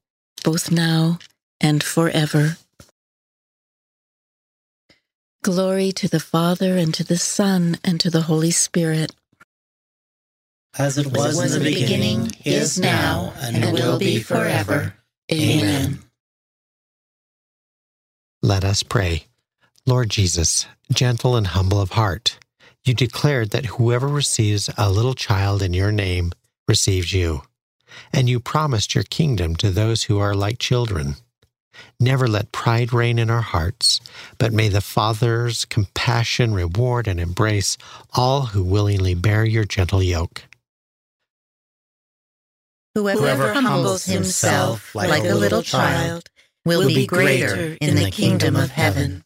both 0.45 0.71
now 0.71 1.19
and 1.59 1.83
forever. 1.83 2.57
Glory 5.43 5.91
to 5.91 6.07
the 6.07 6.19
Father, 6.21 6.77
and 6.77 6.93
to 6.93 7.03
the 7.03 7.17
Son, 7.17 7.77
and 7.83 7.99
to 7.99 8.09
the 8.09 8.21
Holy 8.23 8.51
Spirit. 8.51 9.11
As 10.77 10.97
it 10.97 11.07
was, 11.07 11.53
in 11.53 11.63
the 11.63 11.69
beginning, 11.69 12.31
is 12.45 12.79
now, 12.79 13.33
and, 13.41 13.73
will 13.73 13.99
be 13.99 14.19
forever. 14.19 14.93
Amen. 15.31 15.99
Let 18.41 18.63
us 18.63 18.81
pray. 18.81 19.25
Lord 19.85 20.09
Jesus, 20.09 20.67
gentle 20.91 21.35
and 21.35 21.47
humble 21.47 21.81
of 21.81 21.91
heart, 21.91 22.39
you 22.85 22.93
declared 22.93 23.49
that 23.49 23.65
whoever 23.65 24.07
receives 24.07 24.69
a 24.77 24.89
little 24.89 25.13
child 25.13 25.61
in 25.61 25.73
your 25.73 25.91
name 25.91 26.31
receives 26.67 27.11
you, 27.11 27.41
and 28.13 28.29
you 28.29 28.39
promised 28.39 28.95
your 28.95 29.03
kingdom 29.03 29.57
to 29.57 29.71
those 29.71 30.03
who 30.03 30.19
are 30.19 30.33
like 30.33 30.57
children. 30.57 31.15
Never 31.99 32.27
let 32.27 32.51
pride 32.53 32.93
reign 32.93 33.19
in 33.19 33.29
our 33.29 33.41
hearts, 33.41 33.99
but 34.37 34.53
may 34.53 34.69
the 34.69 34.81
Father's 34.81 35.65
compassion 35.65 36.53
reward 36.53 37.07
and 37.07 37.19
embrace 37.19 37.77
all 38.13 38.47
who 38.47 38.63
willingly 38.63 39.15
bear 39.15 39.43
your 39.43 39.65
gentle 39.65 40.01
yoke. 40.01 40.43
Whoever 42.95 43.53
humbles 43.53 44.05
himself 44.05 44.93
like 44.93 45.23
a 45.23 45.35
little 45.35 45.63
child 45.63 46.29
will 46.65 46.87
be 46.87 47.07
greater 47.07 47.77
in 47.79 47.95
the 47.95 48.11
kingdom 48.11 48.55
of 48.55 48.71
heaven. 48.71 49.23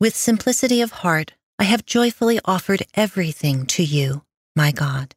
With 0.00 0.14
simplicity 0.14 0.80
of 0.80 0.90
heart, 0.92 1.32
I 1.58 1.64
have 1.64 1.84
joyfully 1.84 2.38
offered 2.44 2.84
everything 2.94 3.66
to 3.66 3.82
you, 3.82 4.22
my 4.54 4.70
God. 4.70 5.14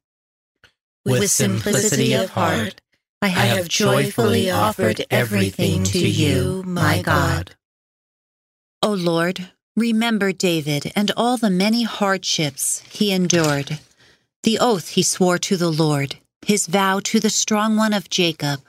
With 1.05 1.29
simplicity 1.29 2.13
of 2.13 2.31
heart, 2.31 2.81
I 3.21 3.27
have 3.27 3.67
joyfully 3.67 4.49
offered 4.49 5.05
everything 5.11 5.83
to 5.83 6.07
you, 6.07 6.63
my 6.65 7.01
God. 7.01 7.55
O 8.81 8.91
Lord, 8.93 9.51
remember 9.75 10.31
David 10.31 10.91
and 10.95 11.11
all 11.15 11.37
the 11.37 11.51
many 11.51 11.83
hardships 11.83 12.81
he 12.89 13.11
endured, 13.11 13.79
the 14.43 14.57
oath 14.59 14.89
he 14.89 15.03
swore 15.03 15.37
to 15.37 15.55
the 15.55 15.71
Lord, 15.71 16.17
his 16.45 16.65
vow 16.65 16.99
to 17.03 17.19
the 17.19 17.29
strong 17.29 17.77
one 17.77 17.93
of 17.93 18.09
Jacob. 18.09 18.61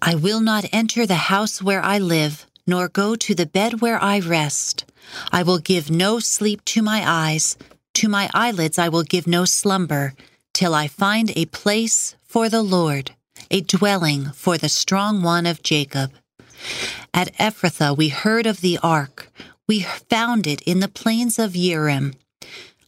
I 0.00 0.14
will 0.14 0.40
not 0.40 0.64
enter 0.72 1.06
the 1.06 1.28
house 1.30 1.62
where 1.62 1.82
I 1.82 1.98
live, 1.98 2.46
nor 2.66 2.88
go 2.88 3.14
to 3.16 3.34
the 3.34 3.46
bed 3.46 3.80
where 3.80 4.02
I 4.02 4.20
rest. 4.20 4.84
I 5.30 5.42
will 5.42 5.58
give 5.58 5.90
no 5.90 6.18
sleep 6.18 6.64
to 6.66 6.82
my 6.82 7.02
eyes, 7.04 7.58
to 7.94 8.08
my 8.08 8.30
eyelids 8.32 8.78
I 8.78 8.88
will 8.88 9.02
give 9.02 9.26
no 9.26 9.44
slumber, 9.44 10.14
till 10.54 10.74
I 10.74 10.88
find 10.88 11.30
a 11.36 11.46
place 11.46 12.16
for 12.22 12.48
the 12.48 12.62
Lord, 12.62 13.12
a 13.50 13.60
dwelling 13.60 14.30
for 14.32 14.56
the 14.56 14.70
strong 14.70 15.22
one 15.22 15.44
of 15.44 15.62
Jacob. 15.62 16.12
At 17.12 17.36
Ephrathah 17.36 17.96
we 17.96 18.08
heard 18.08 18.46
of 18.46 18.62
the 18.62 18.78
ark. 18.82 19.30
We 19.68 19.80
found 19.82 20.46
it 20.46 20.62
in 20.62 20.80
the 20.80 20.88
plains 20.88 21.38
of 21.38 21.52
Yearim. 21.52 22.14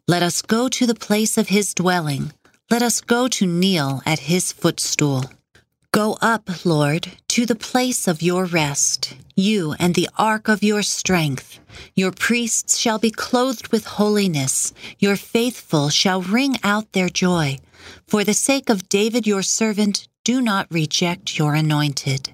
Let 0.09 0.23
us 0.23 0.40
go 0.40 0.69
to 0.69 0.87
the 0.87 0.95
place 0.95 1.37
of 1.37 1.49
his 1.49 1.75
dwelling. 1.75 2.33
Let 2.71 2.81
us 2.81 3.01
go 3.01 3.27
to 3.27 3.45
kneel 3.45 4.03
at 4.07 4.21
his 4.21 4.53
footstool. 4.53 5.25
Go 5.90 6.16
up, 6.23 6.64
Lord, 6.64 7.11
to 7.31 7.45
the 7.45 7.57
place 7.57 8.07
of 8.07 8.23
your 8.23 8.45
rest, 8.45 9.16
you 9.35 9.75
and 9.81 9.97
the 9.97 10.09
ark 10.16 10.47
of 10.47 10.62
your 10.62 10.83
strength. 10.83 11.59
Your 11.97 12.12
priests 12.12 12.79
shall 12.79 13.01
be 13.01 13.11
clothed 13.11 13.73
with 13.73 13.85
holiness. 13.85 14.73
Your 15.01 15.16
faithful 15.16 15.88
shall 15.88 16.23
ring 16.23 16.59
out 16.62 16.92
their 16.92 17.09
joy. 17.09 17.59
For 18.07 18.23
the 18.23 18.35
sake 18.35 18.71
of 18.71 18.88
David 18.88 19.27
your 19.27 19.42
servant, 19.42 20.07
do 20.23 20.40
not 20.40 20.69
reject 20.71 21.37
your 21.37 21.55
anointed. 21.55 22.33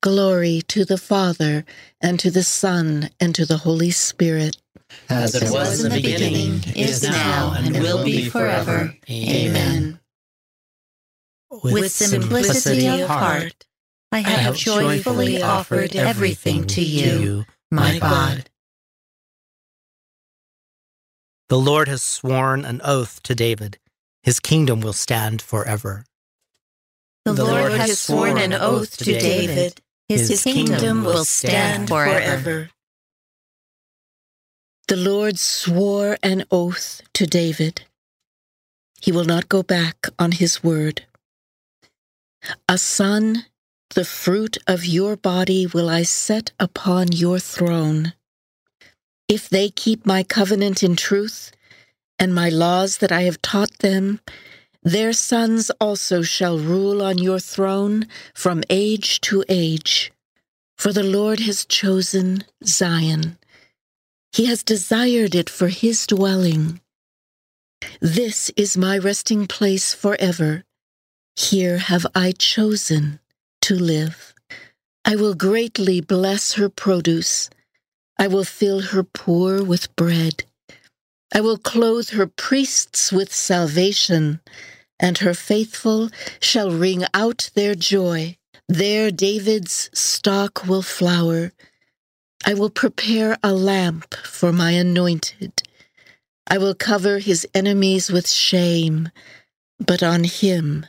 Glory 0.00 0.62
to 0.68 0.84
the 0.84 0.96
Father, 0.96 1.64
and 2.00 2.20
to 2.20 2.30
the 2.30 2.44
Son, 2.44 3.10
and 3.18 3.34
to 3.34 3.44
the 3.44 3.58
Holy 3.58 3.90
Spirit. 3.90 4.56
As 5.08 5.34
it 5.34 5.50
was 5.50 5.84
in 5.84 5.90
the 5.90 6.00
beginning, 6.00 6.62
is 6.76 7.02
now, 7.02 7.54
and 7.56 7.78
will 7.80 8.04
be 8.04 8.28
forever. 8.28 8.94
Amen. 9.10 10.00
With 11.50 11.90
simplicity 11.90 12.86
of 12.86 13.08
heart, 13.08 13.64
I 14.12 14.20
have 14.20 14.56
joyfully 14.56 15.42
offered 15.42 15.96
everything 15.96 16.66
to 16.68 16.82
you, 16.82 17.44
my 17.70 17.98
God. 17.98 18.50
The 21.48 21.58
Lord 21.58 21.88
has 21.88 22.02
sworn 22.02 22.66
an 22.66 22.80
oath 22.84 23.22
to 23.22 23.34
David. 23.34 23.78
His 24.22 24.40
kingdom 24.40 24.80
will 24.80 24.92
stand 24.92 25.40
forever. 25.40 26.04
The 27.24 27.44
Lord 27.44 27.72
has 27.72 27.98
sworn 27.98 28.38
an 28.38 28.52
oath 28.52 28.96
to 28.98 29.04
David. 29.04 29.80
His 30.08 30.42
kingdom 30.42 31.04
will 31.04 31.24
stand 31.24 31.88
forever. 31.88 32.70
The 34.88 34.96
Lord 34.96 35.38
swore 35.38 36.16
an 36.22 36.44
oath 36.50 37.02
to 37.12 37.26
David. 37.26 37.82
He 39.02 39.12
will 39.12 39.26
not 39.26 39.50
go 39.50 39.62
back 39.62 40.06
on 40.18 40.32
his 40.32 40.64
word. 40.64 41.04
A 42.70 42.78
son, 42.78 43.44
the 43.94 44.06
fruit 44.06 44.56
of 44.66 44.86
your 44.86 45.14
body, 45.14 45.66
will 45.66 45.90
I 45.90 46.04
set 46.04 46.52
upon 46.58 47.12
your 47.12 47.38
throne. 47.38 48.14
If 49.28 49.50
they 49.50 49.68
keep 49.68 50.06
my 50.06 50.22
covenant 50.22 50.82
in 50.82 50.96
truth 50.96 51.52
and 52.18 52.34
my 52.34 52.48
laws 52.48 52.96
that 52.98 53.12
I 53.12 53.22
have 53.22 53.42
taught 53.42 53.80
them, 53.80 54.20
their 54.82 55.12
sons 55.12 55.70
also 55.82 56.22
shall 56.22 56.58
rule 56.58 57.02
on 57.02 57.18
your 57.18 57.40
throne 57.40 58.06
from 58.32 58.64
age 58.70 59.20
to 59.22 59.44
age. 59.50 60.12
For 60.78 60.94
the 60.94 61.04
Lord 61.04 61.40
has 61.40 61.66
chosen 61.66 62.44
Zion. 62.64 63.37
He 64.32 64.46
has 64.46 64.62
desired 64.62 65.34
it 65.34 65.50
for 65.50 65.68
his 65.68 66.06
dwelling. 66.06 66.80
This 68.00 68.50
is 68.56 68.76
my 68.76 68.98
resting 68.98 69.46
place 69.46 69.94
forever. 69.94 70.64
Here 71.36 71.78
have 71.78 72.06
I 72.14 72.32
chosen 72.32 73.20
to 73.62 73.74
live. 73.74 74.34
I 75.04 75.16
will 75.16 75.34
greatly 75.34 76.00
bless 76.00 76.54
her 76.54 76.68
produce. 76.68 77.48
I 78.18 78.26
will 78.26 78.44
fill 78.44 78.80
her 78.80 79.02
poor 79.04 79.62
with 79.62 79.94
bread. 79.96 80.44
I 81.32 81.40
will 81.40 81.58
clothe 81.58 82.10
her 82.10 82.26
priests 82.26 83.12
with 83.12 83.32
salvation, 83.32 84.40
and 84.98 85.18
her 85.18 85.34
faithful 85.34 86.10
shall 86.40 86.70
ring 86.70 87.04
out 87.14 87.50
their 87.54 87.74
joy. 87.74 88.36
There 88.68 89.10
David's 89.10 89.90
stock 89.94 90.66
will 90.66 90.82
flower. 90.82 91.52
I 92.46 92.54
will 92.54 92.70
prepare 92.70 93.36
a 93.42 93.52
lamp 93.52 94.14
for 94.14 94.52
my 94.52 94.72
anointed. 94.72 95.62
I 96.48 96.58
will 96.58 96.74
cover 96.74 97.18
his 97.18 97.46
enemies 97.54 98.10
with 98.10 98.28
shame, 98.28 99.10
but 99.78 100.02
on 100.02 100.24
him 100.24 100.86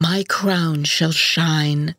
my 0.00 0.24
crown 0.28 0.84
shall 0.84 1.12
shine. 1.12 1.94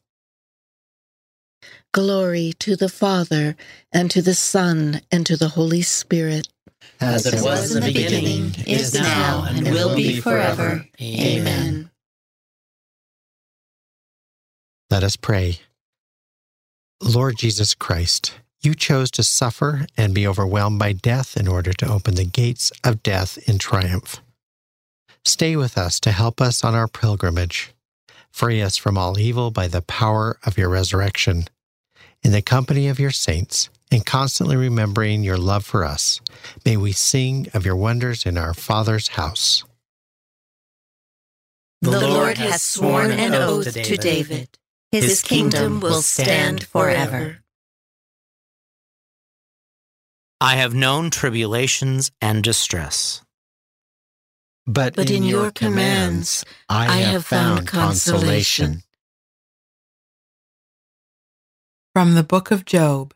Glory 1.94 2.54
to 2.60 2.76
the 2.76 2.90
Father, 2.90 3.56
and 3.92 4.10
to 4.12 4.22
the 4.22 4.34
Son, 4.34 5.02
and 5.12 5.26
to 5.26 5.38
the 5.38 5.50
Holy 5.50 5.82
Spirit. 5.82 6.48
As 7.00 7.26
it 7.26 7.44
was 7.44 7.76
in 7.76 7.82
the 7.82 7.92
beginning, 7.92 8.54
is 8.66 8.94
now, 8.94 9.46
and 9.48 9.70
will 9.70 9.96
be 9.96 10.20
forever. 10.20 10.86
Amen. 11.02 11.92
Let 14.90 15.04
us 15.04 15.16
pray. 15.16 15.60
Lord 17.02 17.38
Jesus 17.38 17.74
Christ, 17.74 18.40
you 18.62 18.76
chose 18.76 19.12
to 19.12 19.24
suffer 19.24 19.86
and 19.98 20.14
be 20.14 20.28
overwhelmed 20.28 20.80
by 20.80 20.94
death 20.94 21.36
in 21.36 21.48
order 21.48 21.74
to 21.74 21.92
open 21.92 22.16
the 22.16 22.26
gates 22.26 22.72
of 22.84 23.04
death 23.04 23.38
in 23.48 23.58
triumph. 23.58 24.22
Stay 25.26 25.56
with 25.56 25.78
us 25.78 26.00
to 26.00 26.12
help 26.12 26.42
us 26.42 26.64
on 26.64 26.76
our 26.76 26.88
pilgrimage. 26.88 27.74
Free 28.32 28.62
us 28.62 28.78
from 28.78 28.98
all 28.98 29.20
evil 29.20 29.52
by 29.52 29.68
the 29.68 29.82
power 29.82 30.38
of 30.44 30.58
your 30.58 30.70
resurrection. 30.70 31.46
In 32.24 32.32
the 32.32 32.42
company 32.42 32.88
of 32.88 33.00
your 33.00 33.12
saints, 33.12 33.70
and 33.92 34.06
constantly 34.06 34.56
remembering 34.56 35.24
your 35.24 35.38
love 35.38 35.66
for 35.66 35.84
us, 35.84 36.22
may 36.66 36.78
we 36.78 36.94
sing 36.94 37.48
of 37.54 37.66
your 37.66 37.76
wonders 37.76 38.26
in 38.26 38.38
our 38.38 38.54
Father's 38.54 39.10
house. 39.10 39.66
The 41.82 42.00
Lord 42.00 42.38
has 42.38 42.62
sworn 42.62 43.12
an 43.12 43.34
oath 43.34 43.74
to 43.74 43.98
David. 43.98 44.48
His 44.92 45.22
kingdom 45.22 45.80
will 45.80 46.02
stand 46.02 46.64
forever. 46.64 47.40
I 50.44 50.56
have 50.56 50.74
known 50.74 51.12
tribulations 51.12 52.12
and 52.20 52.44
distress. 52.44 53.22
But, 54.66 54.96
But 54.96 55.12
in 55.12 55.22
your 55.22 55.52
commands 55.52 56.44
I 56.68 57.02
have 57.02 57.28
found 57.28 57.68
consolation. 57.68 58.82
From 61.94 62.16
the 62.16 62.24
book 62.24 62.50
of 62.50 62.66
Job. 62.66 63.14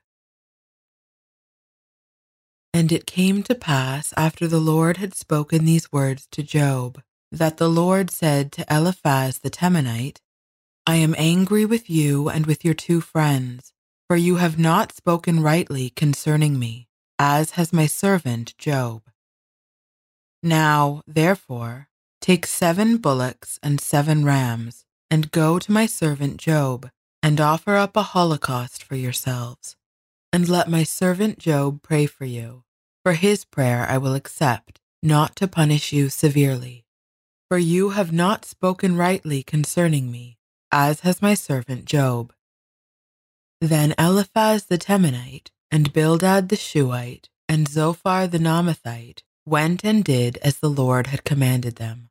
And 2.72 2.92
it 2.92 3.08
came 3.08 3.42
to 3.44 3.56
pass 3.56 4.14
after 4.16 4.48
the 4.48 4.60
Lord 4.60 4.98
had 4.98 5.16
spoken 5.16 5.66
these 5.66 5.92
words 5.92 6.28
to 6.30 6.44
Job, 6.44 7.02
that 7.32 7.58
the 7.58 7.70
Lord 7.70 8.12
said 8.12 8.52
to 8.52 8.66
Eliphaz 8.72 9.40
the 9.40 9.50
Temanite, 9.50 10.20
I 10.86 10.98
am 10.98 11.16
angry 11.18 11.66
with 11.66 11.90
you 11.90 12.30
and 12.30 12.46
with 12.46 12.64
your 12.64 12.76
two 12.76 13.02
friends, 13.02 13.74
for 14.08 14.16
you 14.16 14.36
have 14.36 14.60
not 14.60 14.92
spoken 14.92 15.40
rightly 15.40 15.90
concerning 15.90 16.60
me, 16.60 16.88
as 17.20 17.52
has 17.52 17.72
my 17.72 17.88
servant 17.88 18.58
Job. 18.58 19.02
Now, 20.44 21.02
therefore, 21.08 21.88
take 22.22 22.46
seven 22.46 22.98
bullocks 22.98 23.60
and 23.64 23.80
seven 23.80 24.26
rams, 24.26 24.86
and 25.10 25.32
go 25.32 25.60
to 25.60 25.72
my 25.72 25.86
servant 25.86 26.38
Job, 26.38 26.90
and 27.24 27.42
offer 27.42 27.76
up 27.76 27.96
a 27.96 28.04
holocaust 28.04 28.84
for 28.84 28.96
yourselves. 28.96 29.76
And 30.32 30.50
let 30.50 30.70
my 30.70 30.84
servant 30.84 31.40
Job 31.40 31.82
pray 31.82 32.06
for 32.06 32.26
you. 32.26 32.64
For 33.04 33.14
his 33.14 33.46
prayer 33.46 33.86
I 33.88 33.98
will 33.98 34.16
accept, 34.16 34.80
not 35.02 35.36
to 35.38 35.48
punish 35.48 35.94
you 35.94 36.10
severely. 36.10 36.86
For 37.48 37.58
you 37.58 37.92
have 37.92 38.12
not 38.12 38.46
spoken 38.46 38.98
rightly 38.98 39.44
concerning 39.44 40.12
me, 40.12 40.38
as 40.72 41.02
has 41.02 41.22
my 41.22 41.36
servant 41.36 41.86
Job. 41.86 42.34
Then 43.62 43.94
Eliphaz 43.98 44.66
the 44.66 44.78
Temanite, 44.78 45.52
and 45.72 45.94
Bildad 45.94 46.50
the 46.50 46.56
Shuhite, 46.56 47.30
and 47.48 47.68
Zophar 47.68 48.28
the 48.28 48.40
Naamathite 48.40 49.24
went 49.46 49.84
and 49.84 50.04
did 50.04 50.38
as 50.38 50.58
the 50.58 50.70
Lord 50.70 51.08
had 51.08 51.24
commanded 51.24 51.76
them. 51.76 52.10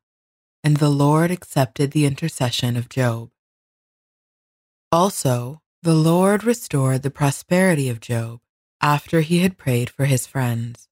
And 0.63 0.77
the 0.77 0.89
Lord 0.89 1.31
accepted 1.31 1.91
the 1.91 2.05
intercession 2.05 2.75
of 2.75 2.89
Job. 2.89 3.31
Also, 4.91 5.61
the 5.83 5.93
Lord 5.93 6.43
restored 6.43 7.03
the 7.03 7.11
prosperity 7.11 7.89
of 7.89 7.99
Job 7.99 8.39
after 8.81 9.21
he 9.21 9.39
had 9.39 9.57
prayed 9.57 9.89
for 9.89 10.05
his 10.05 10.25
friends. 10.25 10.87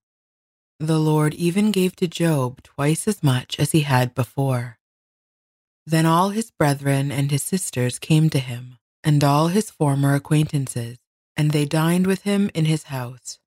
The 0.80 1.00
Lord 1.00 1.34
even 1.36 1.72
gave 1.72 1.96
to 1.98 2.08
Job 2.08 2.62
twice 2.64 3.08
as 3.08 3.24
much 3.24 3.60
as 3.60 3.72
he 3.72 3.82
had 3.82 4.14
before. 4.14 4.80
Then 5.86 6.06
all 6.06 6.30
his 6.30 6.52
brethren 6.52 7.12
and 7.12 7.32
his 7.32 7.44
sisters 7.44 8.00
came 8.00 8.30
to 8.32 8.40
him, 8.40 8.78
and 9.04 9.24
all 9.24 9.48
his 9.48 9.70
former 9.72 10.16
acquaintances, 10.16 10.98
and 11.36 11.52
they 11.52 11.66
dined 11.66 12.08
with 12.08 12.24
him 12.24 12.50
in 12.54 12.66
his 12.66 12.84
house. 12.84 13.40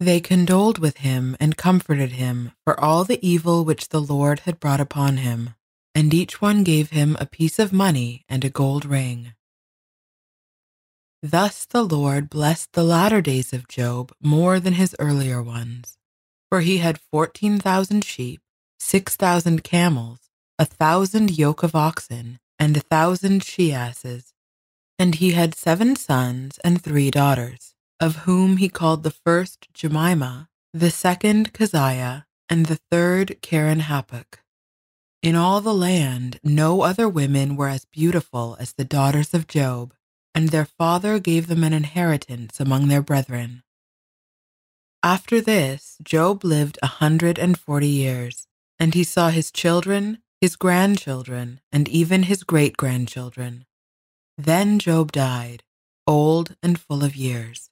They 0.00 0.20
condoled 0.20 0.78
with 0.78 0.98
him 0.98 1.36
and 1.38 1.56
comforted 1.56 2.12
him 2.12 2.52
for 2.64 2.78
all 2.78 3.04
the 3.04 3.24
evil 3.26 3.64
which 3.64 3.88
the 3.88 4.00
Lord 4.00 4.40
had 4.40 4.60
brought 4.60 4.80
upon 4.80 5.18
him, 5.18 5.54
and 5.94 6.12
each 6.12 6.42
one 6.42 6.64
gave 6.64 6.90
him 6.90 7.16
a 7.18 7.26
piece 7.26 7.58
of 7.58 7.72
money 7.72 8.24
and 8.28 8.44
a 8.44 8.50
gold 8.50 8.84
ring. 8.84 9.34
Thus 11.22 11.64
the 11.64 11.84
Lord 11.84 12.28
blessed 12.28 12.72
the 12.72 12.84
latter 12.84 13.22
days 13.22 13.54
of 13.54 13.68
Job 13.68 14.12
more 14.20 14.60
than 14.60 14.74
his 14.74 14.94
earlier 14.98 15.42
ones, 15.42 15.96
for 16.50 16.60
he 16.60 16.78
had 16.78 17.00
fourteen 17.00 17.58
thousand 17.58 18.04
sheep, 18.04 18.42
six 18.78 19.16
thousand 19.16 19.64
camels, 19.64 20.28
a 20.58 20.66
thousand 20.66 21.38
yoke 21.38 21.62
of 21.62 21.74
oxen, 21.74 22.40
and 22.58 22.76
a 22.76 22.80
thousand 22.80 23.42
she 23.42 23.72
asses. 23.72 24.33
And 25.04 25.16
he 25.16 25.32
had 25.32 25.54
seven 25.54 25.96
sons 25.96 26.58
and 26.64 26.80
three 26.80 27.10
daughters, 27.10 27.74
of 28.00 28.24
whom 28.24 28.56
he 28.56 28.70
called 28.70 29.02
the 29.02 29.10
first 29.10 29.68
Jemima, 29.74 30.48
the 30.72 30.90
second 30.90 31.52
Keziah, 31.52 32.24
and 32.48 32.64
the 32.64 32.80
third 32.90 33.36
Keren-happuch. 33.42 34.38
In 35.22 35.34
all 35.36 35.60
the 35.60 35.74
land, 35.74 36.40
no 36.42 36.80
other 36.80 37.06
women 37.06 37.54
were 37.54 37.68
as 37.68 37.84
beautiful 37.84 38.56
as 38.58 38.72
the 38.72 38.84
daughters 38.86 39.34
of 39.34 39.46
Job, 39.46 39.92
and 40.34 40.48
their 40.48 40.64
father 40.64 41.18
gave 41.18 41.48
them 41.48 41.64
an 41.64 41.74
inheritance 41.74 42.58
among 42.58 42.88
their 42.88 43.02
brethren. 43.02 43.62
After 45.02 45.38
this, 45.42 45.98
Job 46.02 46.44
lived 46.44 46.78
a 46.82 46.86
hundred 46.86 47.38
and 47.38 47.58
forty 47.58 47.88
years, 47.88 48.46
and 48.78 48.94
he 48.94 49.04
saw 49.04 49.28
his 49.28 49.50
children, 49.50 50.22
his 50.40 50.56
grandchildren, 50.56 51.60
and 51.70 51.90
even 51.90 52.22
his 52.22 52.42
great 52.42 52.78
grandchildren. 52.78 53.66
Then 54.36 54.78
Job 54.78 55.12
died, 55.12 55.62
old 56.06 56.56
and 56.62 56.78
full 56.78 57.04
of 57.04 57.14
years. 57.14 57.70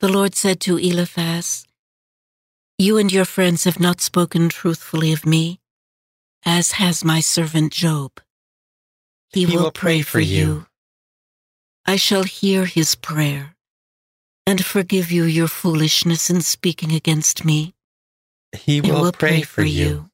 The 0.00 0.08
Lord 0.08 0.34
said 0.34 0.60
to 0.60 0.76
Eliphaz, 0.76 1.66
You 2.78 2.98
and 2.98 3.10
your 3.10 3.24
friends 3.24 3.64
have 3.64 3.80
not 3.80 4.00
spoken 4.00 4.50
truthfully 4.50 5.12
of 5.12 5.24
me, 5.24 5.60
as 6.44 6.72
has 6.72 7.04
my 7.04 7.20
servant 7.20 7.72
Job. 7.72 8.20
He, 9.30 9.46
will, 9.46 9.70
pray 9.70 10.02
for 10.02 10.20
you. 10.20 10.66
I 11.86 11.96
shall 11.96 12.24
hear 12.24 12.66
his 12.66 12.94
prayer 12.94 13.56
and 14.46 14.64
forgive 14.64 15.10
you 15.10 15.24
your 15.24 15.48
foolishness 15.48 16.30
in 16.30 16.40
speaking 16.40 16.92
against 16.92 17.44
me. 17.44 17.74
He 18.52 18.78
I 18.78 18.88
will, 18.88 19.12
pray, 19.12 19.42
for 19.42 19.64
you. 19.64 20.08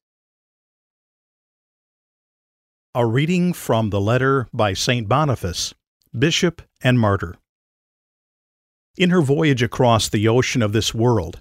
A 2.95 3.07
reading 3.07 3.55
from 3.55 3.89
the 3.89 4.03
letter 4.03 4.49
by 4.53 4.75
St. 4.75 5.09
Boniface, 5.09 5.73
Bishop 6.19 6.61
and 6.83 7.01
Martyr. 7.01 7.37
In 8.99 9.09
her 9.09 9.23
voyage 9.23 9.63
across 9.63 10.11
the 10.11 10.29
ocean 10.29 10.61
of 10.61 10.75
this 10.75 10.93
world, 10.93 11.41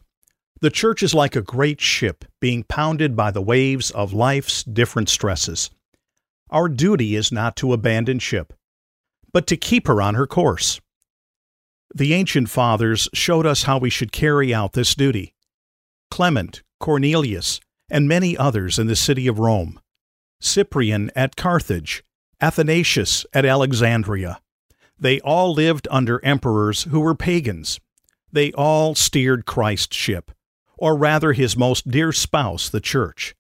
the 0.61 0.69
Church 0.69 1.03
is 1.03 1.13
like 1.13 1.35
a 1.35 1.41
great 1.41 1.81
ship 1.81 2.23
being 2.39 2.63
pounded 2.63 3.17
by 3.17 3.31
the 3.31 3.41
waves 3.41 3.91
of 3.91 4.13
life's 4.13 4.63
different 4.63 5.09
stresses. 5.09 5.69
Our 6.51 6.69
duty 6.69 7.17
is 7.17 7.33
not 7.33 7.57
to 7.57 7.73
abandon 7.73 8.19
ship, 8.19 8.53
but 9.33 9.45
to 9.47 9.57
keep 9.57 9.87
her 9.87 10.01
on 10.01 10.15
her 10.15 10.27
course. 10.27 10.79
The 11.93 12.13
ancient 12.13 12.49
fathers 12.49 13.09
showed 13.13 13.45
us 13.45 13.63
how 13.63 13.77
we 13.77 13.89
should 13.89 14.13
carry 14.13 14.53
out 14.53 14.71
this 14.71 14.95
duty. 14.95 15.33
Clement, 16.09 16.63
Cornelius, 16.79 17.59
and 17.89 18.07
many 18.07 18.37
others 18.37 18.79
in 18.79 18.87
the 18.87 18.95
city 18.95 19.27
of 19.27 19.37
Rome, 19.37 19.80
Cyprian 20.41 21.11
at 21.15 21.35
Carthage, 21.35 22.03
Athanasius 22.41 23.25
at 23.33 23.45
Alexandria. 23.45 24.41
They 24.99 25.19
all 25.21 25.53
lived 25.53 25.87
under 25.89 26.23
emperors 26.25 26.83
who 26.83 26.99
were 26.99 27.15
pagans. 27.15 27.79
They 28.31 28.51
all 28.53 28.95
steered 28.95 29.45
Christ's 29.45 29.95
ship, 29.95 30.31
or 30.77 30.97
rather 30.97 31.33
his 31.33 31.55
most 31.55 31.89
dear 31.89 32.11
spouse, 32.11 32.69
the 32.69 32.81
Church. 32.81 33.35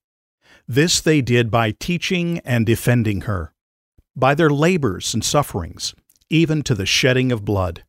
This 0.67 1.01
they 1.01 1.21
did 1.21 1.51
by 1.51 1.71
teaching 1.71 2.39
and 2.39 2.65
defending 2.65 3.21
her, 3.21 3.53
by 4.15 4.35
their 4.35 4.49
labors 4.49 5.13
and 5.13 5.23
sufferings, 5.23 5.93
even 6.29 6.61
to 6.63 6.75
the 6.75 6.85
shedding 6.85 7.31
of 7.31 7.43
blood. 7.43 7.83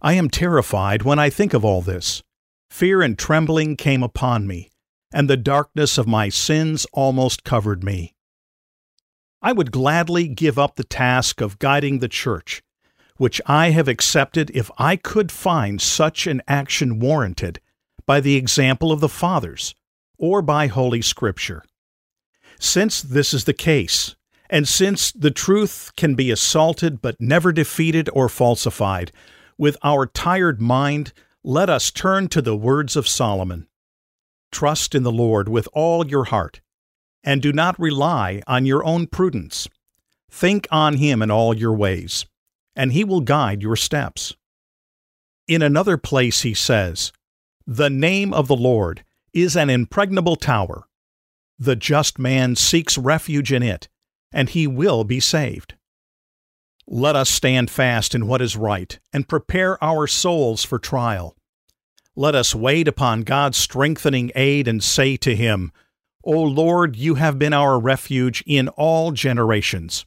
I 0.00 0.14
am 0.14 0.30
terrified 0.30 1.02
when 1.02 1.18
I 1.18 1.30
think 1.30 1.54
of 1.54 1.64
all 1.64 1.82
this. 1.82 2.22
Fear 2.70 3.02
and 3.02 3.18
trembling 3.18 3.76
came 3.76 4.02
upon 4.02 4.46
me, 4.46 4.70
and 5.12 5.28
the 5.28 5.36
darkness 5.36 5.98
of 5.98 6.06
my 6.06 6.28
sins 6.28 6.86
almost 6.92 7.44
covered 7.44 7.82
me. 7.82 8.14
I 9.40 9.52
would 9.52 9.70
gladly 9.70 10.28
give 10.28 10.58
up 10.58 10.76
the 10.76 10.84
task 10.84 11.40
of 11.40 11.58
guiding 11.58 12.00
the 12.00 12.08
church, 12.08 12.62
which 13.16 13.40
I 13.46 13.70
have 13.70 13.88
accepted 13.88 14.50
if 14.54 14.70
I 14.78 14.96
could 14.96 15.30
find 15.30 15.80
such 15.80 16.26
an 16.26 16.42
action 16.48 16.98
warranted 16.98 17.60
by 18.06 18.20
the 18.20 18.36
example 18.36 18.90
of 18.90 19.00
the 19.00 19.08
fathers 19.08 19.74
or 20.18 20.42
by 20.42 20.66
Holy 20.66 21.02
Scripture. 21.02 21.64
Since 22.58 23.02
this 23.02 23.32
is 23.32 23.44
the 23.44 23.54
case, 23.54 24.16
and 24.50 24.66
since 24.66 25.12
the 25.12 25.30
truth 25.30 25.92
can 25.96 26.14
be 26.14 26.30
assaulted 26.30 27.00
but 27.00 27.20
never 27.20 27.52
defeated 27.52 28.08
or 28.12 28.28
falsified, 28.28 29.12
with 29.56 29.76
our 29.82 30.06
tired 30.06 30.60
mind, 30.60 31.12
let 31.44 31.70
us 31.70 31.90
turn 31.90 32.28
to 32.28 32.42
the 32.42 32.56
words 32.56 32.96
of 32.96 33.06
Solomon. 33.06 33.68
Trust 34.50 34.94
in 34.94 35.02
the 35.02 35.12
Lord 35.12 35.48
with 35.48 35.68
all 35.72 36.06
your 36.06 36.24
heart, 36.24 36.60
and 37.22 37.42
do 37.42 37.52
not 37.52 37.78
rely 37.78 38.42
on 38.46 38.66
your 38.66 38.84
own 38.84 39.06
prudence. 39.06 39.68
Think 40.30 40.66
on 40.70 40.94
him 40.96 41.22
in 41.22 41.30
all 41.30 41.56
your 41.56 41.74
ways, 41.74 42.26
and 42.74 42.92
he 42.92 43.04
will 43.04 43.20
guide 43.20 43.62
your 43.62 43.76
steps. 43.76 44.34
In 45.46 45.62
another 45.62 45.96
place 45.96 46.42
he 46.42 46.54
says, 46.54 47.12
The 47.66 47.90
name 47.90 48.34
of 48.34 48.48
the 48.48 48.56
Lord 48.56 49.04
is 49.32 49.56
an 49.56 49.70
impregnable 49.70 50.36
tower. 50.36 50.84
The 51.58 51.76
just 51.76 52.18
man 52.18 52.54
seeks 52.56 52.98
refuge 52.98 53.52
in 53.52 53.62
it, 53.62 53.88
and 54.32 54.50
he 54.50 54.66
will 54.66 55.04
be 55.04 55.20
saved. 55.20 55.74
Let 56.86 57.16
us 57.16 57.28
stand 57.28 57.70
fast 57.70 58.14
in 58.14 58.26
what 58.26 58.40
is 58.40 58.56
right 58.56 58.98
and 59.12 59.28
prepare 59.28 59.82
our 59.82 60.06
souls 60.06 60.64
for 60.64 60.78
trial. 60.78 61.36
Let 62.18 62.34
us 62.34 62.52
wait 62.52 62.88
upon 62.88 63.22
God's 63.22 63.56
strengthening 63.58 64.32
aid 64.34 64.66
and 64.66 64.82
say 64.82 65.16
to 65.18 65.36
him, 65.36 65.70
O 66.24 66.32
Lord, 66.32 66.96
you 66.96 67.14
have 67.14 67.38
been 67.38 67.52
our 67.52 67.78
refuge 67.78 68.42
in 68.44 68.66
all 68.70 69.12
generations. 69.12 70.04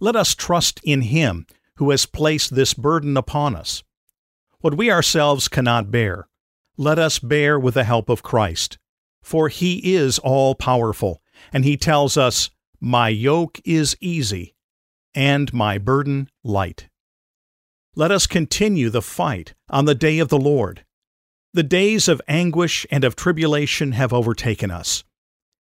Let 0.00 0.16
us 0.16 0.34
trust 0.34 0.80
in 0.82 1.02
him 1.02 1.46
who 1.76 1.90
has 1.90 2.06
placed 2.06 2.56
this 2.56 2.74
burden 2.74 3.16
upon 3.16 3.54
us. 3.54 3.84
What 4.62 4.76
we 4.76 4.90
ourselves 4.90 5.46
cannot 5.46 5.92
bear, 5.92 6.26
let 6.76 6.98
us 6.98 7.20
bear 7.20 7.56
with 7.56 7.74
the 7.74 7.84
help 7.84 8.08
of 8.08 8.24
Christ. 8.24 8.78
For 9.22 9.48
he 9.48 9.94
is 9.94 10.18
all 10.18 10.56
powerful, 10.56 11.22
and 11.52 11.64
he 11.64 11.76
tells 11.76 12.16
us, 12.16 12.50
My 12.80 13.10
yoke 13.10 13.60
is 13.64 13.96
easy, 14.00 14.56
and 15.14 15.54
my 15.54 15.78
burden 15.78 16.30
light. 16.42 16.88
Let 17.94 18.10
us 18.10 18.26
continue 18.26 18.90
the 18.90 19.02
fight 19.02 19.54
on 19.70 19.84
the 19.84 19.94
day 19.94 20.18
of 20.18 20.28
the 20.28 20.36
Lord. 20.36 20.84
The 21.54 21.62
days 21.62 22.08
of 22.08 22.22
anguish 22.26 22.86
and 22.90 23.04
of 23.04 23.14
tribulation 23.14 23.92
have 23.92 24.10
overtaken 24.10 24.70
us. 24.70 25.04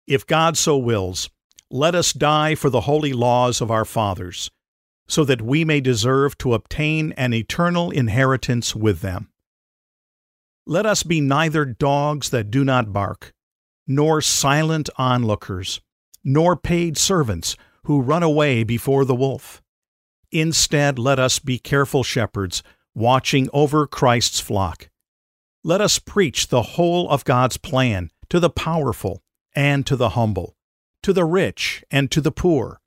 If 0.06 0.26
God 0.26 0.58
so 0.58 0.76
wills, 0.76 1.30
let 1.70 1.94
us 1.94 2.12
die 2.12 2.54
for 2.54 2.68
the 2.68 2.82
holy 2.82 3.14
laws 3.14 3.62
of 3.62 3.70
our 3.70 3.86
fathers, 3.86 4.50
so 5.08 5.24
that 5.24 5.40
we 5.40 5.64
may 5.64 5.80
deserve 5.80 6.36
to 6.38 6.52
obtain 6.52 7.12
an 7.12 7.32
eternal 7.32 7.90
inheritance 7.90 8.76
with 8.76 9.00
them. 9.00 9.30
Let 10.66 10.84
us 10.84 11.02
be 11.02 11.22
neither 11.22 11.64
dogs 11.64 12.28
that 12.28 12.50
do 12.50 12.64
not 12.64 12.92
bark, 12.92 13.32
nor 13.86 14.20
silent 14.20 14.90
onlookers, 14.96 15.80
nor 16.22 16.54
paid 16.54 16.98
servants 16.98 17.56
who 17.84 18.02
run 18.02 18.22
away 18.22 18.62
before 18.62 19.06
the 19.06 19.14
wolf. 19.14 19.62
Instead, 20.30 20.98
let 20.98 21.18
us 21.18 21.38
be 21.38 21.58
careful 21.58 22.02
shepherds, 22.02 22.62
watching 22.94 23.48
over 23.54 23.86
Christ's 23.86 24.38
flock. 24.38 24.90
Let 25.64 25.80
us 25.80 26.00
preach 26.00 26.48
the 26.48 26.62
whole 26.62 27.08
of 27.08 27.24
God's 27.24 27.56
plan 27.56 28.10
to 28.30 28.40
the 28.40 28.50
powerful 28.50 29.22
and 29.54 29.86
to 29.86 29.94
the 29.94 30.10
humble, 30.10 30.56
to 31.04 31.12
the 31.12 31.24
rich 31.24 31.84
and 31.88 32.10
to 32.10 32.20
the 32.20 32.32
poor, 32.32 32.80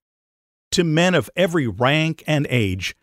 to 0.72 0.84
men 0.84 1.16
of 1.16 1.30
every 1.38 1.68
rank 1.68 2.22
and 2.28 2.46
age, 2.50 2.96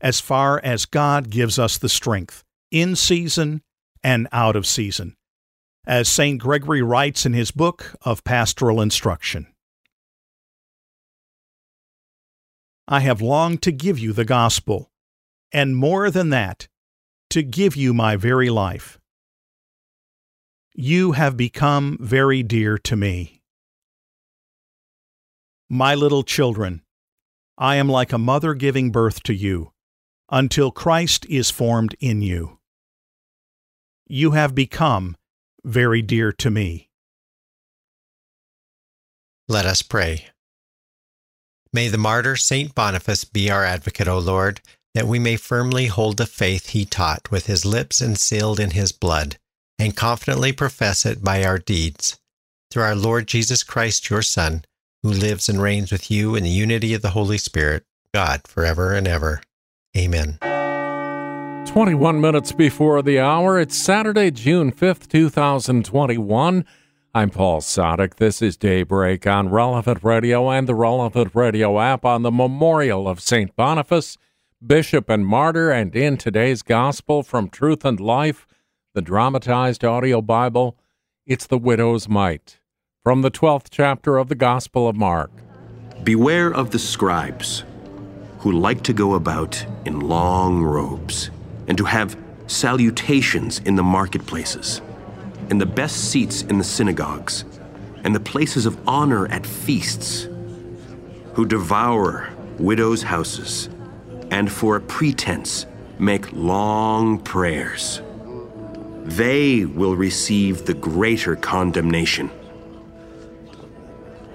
as 0.00 0.18
far 0.18 0.60
as 0.64 0.86
God 0.86 1.28
gives 1.28 1.58
us 1.58 1.76
the 1.76 1.90
strength, 1.90 2.42
in 2.70 2.96
season 2.96 3.62
and 4.02 4.28
out 4.32 4.56
of 4.56 4.66
season, 4.66 5.14
as 5.86 6.08
St. 6.08 6.40
Gregory 6.40 6.80
writes 6.80 7.26
in 7.26 7.34
his 7.34 7.50
book 7.50 7.96
of 8.02 8.24
pastoral 8.24 8.80
instruction. 8.80 9.46
I 12.86 13.00
have 13.00 13.20
longed 13.20 13.60
to 13.62 13.72
give 13.72 13.98
you 13.98 14.14
the 14.14 14.24
gospel, 14.24 14.90
and 15.52 15.76
more 15.76 16.10
than 16.10 16.30
that, 16.30 16.68
to 17.28 17.42
give 17.42 17.76
you 17.76 17.92
my 17.92 18.16
very 18.16 18.48
life. 18.48 18.98
You 20.80 21.10
have 21.10 21.36
become 21.36 21.98
very 22.00 22.44
dear 22.44 22.78
to 22.78 22.94
me. 22.94 23.42
My 25.68 25.96
little 25.96 26.22
children, 26.22 26.82
I 27.58 27.74
am 27.74 27.88
like 27.88 28.12
a 28.12 28.16
mother 28.16 28.54
giving 28.54 28.92
birth 28.92 29.24
to 29.24 29.34
you, 29.34 29.72
until 30.30 30.70
Christ 30.70 31.26
is 31.28 31.50
formed 31.50 31.96
in 31.98 32.22
you. 32.22 32.60
You 34.06 34.30
have 34.30 34.54
become 34.54 35.16
very 35.64 36.00
dear 36.00 36.30
to 36.34 36.48
me. 36.48 36.90
Let 39.48 39.66
us 39.66 39.82
pray. 39.82 40.26
May 41.72 41.88
the 41.88 41.98
martyr 41.98 42.36
Saint 42.36 42.76
Boniface 42.76 43.24
be 43.24 43.50
our 43.50 43.64
advocate, 43.64 44.06
O 44.06 44.20
Lord, 44.20 44.60
that 44.94 45.08
we 45.08 45.18
may 45.18 45.34
firmly 45.34 45.86
hold 45.86 46.18
the 46.18 46.24
faith 46.24 46.68
he 46.68 46.84
taught 46.84 47.32
with 47.32 47.46
his 47.46 47.64
lips 47.64 48.00
and 48.00 48.16
sealed 48.16 48.60
in 48.60 48.70
his 48.70 48.92
blood, 48.92 49.38
and 49.78 49.96
confidently 49.96 50.52
profess 50.52 51.06
it 51.06 51.22
by 51.22 51.44
our 51.44 51.58
deeds. 51.58 52.18
Through 52.70 52.82
our 52.82 52.96
Lord 52.96 53.26
Jesus 53.26 53.62
Christ, 53.62 54.10
your 54.10 54.22
Son, 54.22 54.64
who 55.02 55.10
lives 55.10 55.48
and 55.48 55.62
reigns 55.62 55.92
with 55.92 56.10
you 56.10 56.34
in 56.34 56.42
the 56.42 56.50
unity 56.50 56.92
of 56.94 57.02
the 57.02 57.10
Holy 57.10 57.38
Spirit, 57.38 57.84
God, 58.12 58.42
forever 58.46 58.92
and 58.92 59.06
ever. 59.06 59.40
Amen. 59.96 60.38
21 61.68 62.20
minutes 62.20 62.52
before 62.52 63.02
the 63.02 63.20
hour, 63.20 63.60
it's 63.60 63.76
Saturday, 63.76 64.30
June 64.30 64.72
5th, 64.72 65.06
2021. 65.08 66.64
I'm 67.14 67.30
Paul 67.30 67.60
Sadek. 67.60 68.16
This 68.16 68.42
is 68.42 68.56
Daybreak 68.56 69.26
on 69.26 69.50
Relevant 69.50 70.02
Radio 70.02 70.50
and 70.50 70.66
the 70.66 70.74
Relevant 70.74 71.30
Radio 71.34 71.78
app 71.78 72.04
on 72.04 72.22
the 72.22 72.30
memorial 72.30 73.06
of 73.06 73.20
St. 73.20 73.54
Boniface, 73.54 74.18
Bishop 74.66 75.08
and 75.08 75.26
Martyr, 75.26 75.70
and 75.70 75.94
in 75.94 76.16
today's 76.16 76.62
Gospel 76.62 77.22
from 77.22 77.48
Truth 77.48 77.84
and 77.84 78.00
Life, 78.00 78.46
the 78.98 79.02
dramatized 79.02 79.84
audio 79.84 80.20
Bible, 80.20 80.76
it's 81.24 81.46
the 81.46 81.56
widow's 81.56 82.08
mite. 82.08 82.58
From 83.04 83.22
the 83.22 83.30
12th 83.30 83.68
chapter 83.70 84.18
of 84.18 84.28
the 84.28 84.34
Gospel 84.34 84.88
of 84.88 84.96
Mark. 84.96 85.30
Beware 86.02 86.52
of 86.52 86.72
the 86.72 86.80
scribes 86.80 87.62
who 88.40 88.50
like 88.50 88.82
to 88.82 88.92
go 88.92 89.14
about 89.14 89.64
in 89.84 90.00
long 90.00 90.64
robes 90.64 91.30
and 91.68 91.78
to 91.78 91.84
have 91.84 92.18
salutations 92.48 93.60
in 93.60 93.76
the 93.76 93.84
marketplaces 93.84 94.80
and 95.48 95.60
the 95.60 95.66
best 95.66 96.10
seats 96.10 96.42
in 96.42 96.58
the 96.58 96.64
synagogues, 96.64 97.44
and 98.02 98.16
the 98.16 98.30
places 98.34 98.66
of 98.66 98.76
honor 98.88 99.28
at 99.28 99.46
feasts, 99.46 100.26
who 101.34 101.46
devour 101.46 102.30
widows' 102.58 103.04
houses, 103.04 103.68
and 104.32 104.50
for 104.50 104.74
a 104.74 104.80
pretense 104.80 105.66
make 106.00 106.32
long 106.32 107.20
prayers. 107.20 108.02
They 109.08 109.64
will 109.64 109.96
receive 109.96 110.66
the 110.66 110.74
greater 110.74 111.34
condemnation. 111.34 112.30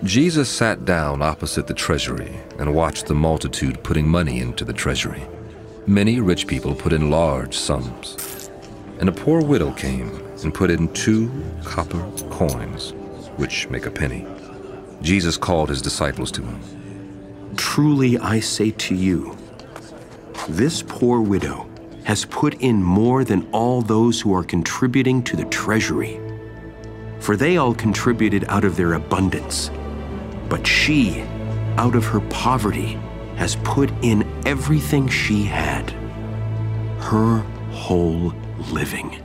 Jesus 0.03 0.49
sat 0.49 0.83
down 0.83 1.21
opposite 1.21 1.67
the 1.67 1.75
treasury 1.75 2.39
and 2.57 2.73
watched 2.73 3.05
the 3.05 3.13
multitude 3.13 3.83
putting 3.83 4.07
money 4.07 4.39
into 4.39 4.65
the 4.65 4.73
treasury. 4.73 5.27
Many 5.85 6.19
rich 6.19 6.47
people 6.47 6.73
put 6.73 6.91
in 6.91 7.11
large 7.11 7.55
sums, 7.55 8.49
and 8.99 9.07
a 9.07 9.11
poor 9.11 9.43
widow 9.43 9.71
came 9.73 10.09
and 10.41 10.51
put 10.51 10.71
in 10.71 10.91
two 10.93 11.31
copper 11.63 12.01
coins, 12.31 12.93
which 13.37 13.69
make 13.69 13.85
a 13.85 13.91
penny. 13.91 14.25
Jesus 15.03 15.37
called 15.37 15.69
his 15.69 15.83
disciples 15.83 16.31
to 16.31 16.41
him. 16.41 17.55
Truly 17.57 18.17
I 18.17 18.39
say 18.39 18.71
to 18.71 18.95
you, 18.95 19.37
this 20.49 20.81
poor 20.81 21.21
widow 21.21 21.69
has 22.03 22.25
put 22.25 22.55
in 22.55 22.83
more 22.83 23.23
than 23.23 23.47
all 23.51 23.81
those 23.81 24.19
who 24.19 24.33
are 24.33 24.43
contributing 24.43 25.23
to 25.23 25.35
the 25.35 25.45
treasury. 25.45 26.19
For 27.19 27.35
they 27.35 27.57
all 27.57 27.73
contributed 27.73 28.45
out 28.49 28.65
of 28.65 28.75
their 28.75 28.93
abundance, 28.93 29.71
but 30.49 30.67
she, 30.67 31.21
out 31.77 31.95
of 31.95 32.05
her 32.05 32.19
poverty, 32.29 32.99
has 33.35 33.55
put 33.63 33.89
in 34.01 34.27
everything 34.45 35.07
she 35.07 35.43
had 35.43 35.91
her 36.99 37.39
whole 37.71 38.33
living. 38.71 39.21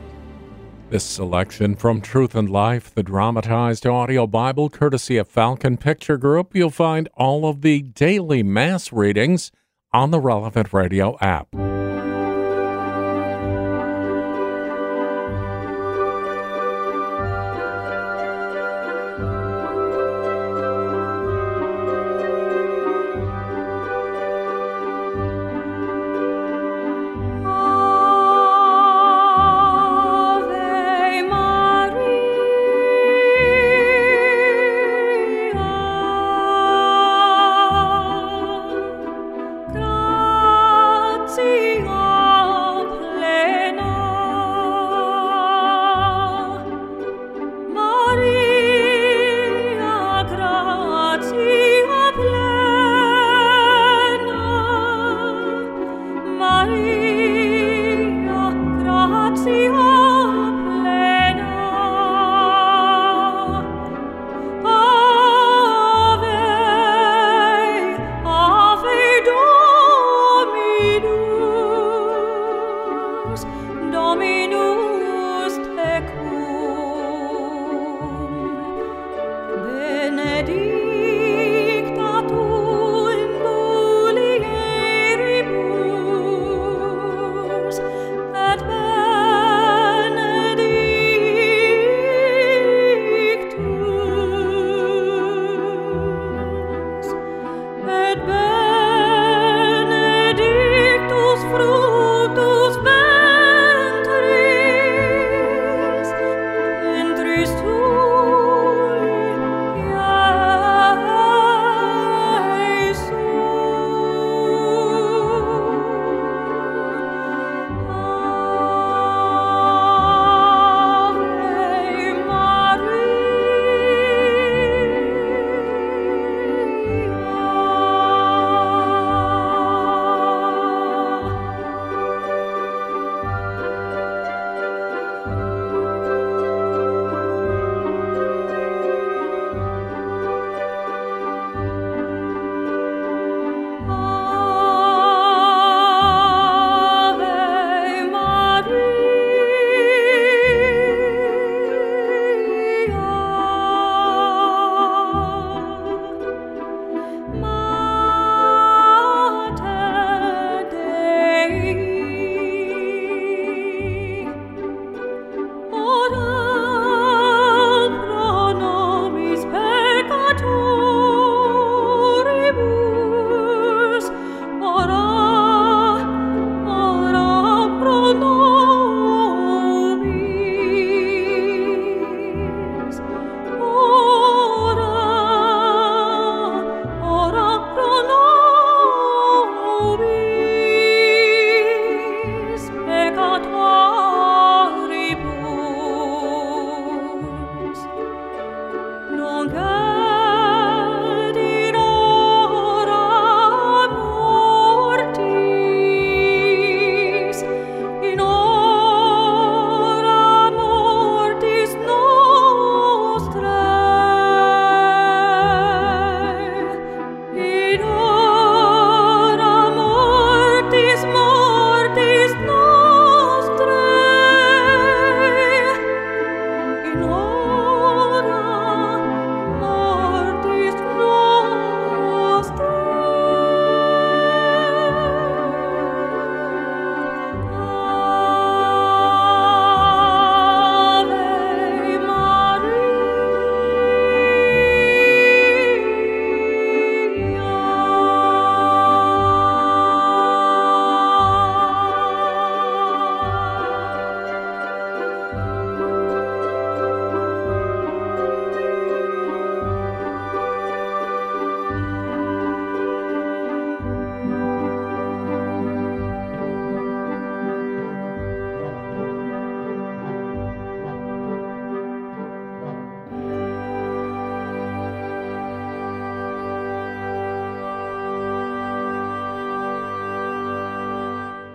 This 0.90 1.04
selection 1.04 1.76
from 1.76 2.00
Truth 2.00 2.34
and 2.34 2.48
Life, 2.48 2.94
the 2.94 3.02
dramatized 3.02 3.86
audio 3.86 4.26
Bible, 4.26 4.70
courtesy 4.70 5.18
of 5.18 5.28
Falcon 5.28 5.76
Picture 5.76 6.16
Group. 6.16 6.54
You'll 6.54 6.70
find 6.70 7.08
all 7.14 7.46
of 7.46 7.60
the 7.60 7.82
daily 7.82 8.42
Mass 8.42 8.90
readings 8.92 9.52
on 9.92 10.10
the 10.10 10.20
Relevant 10.20 10.72
Radio 10.72 11.18
app. 11.20 11.54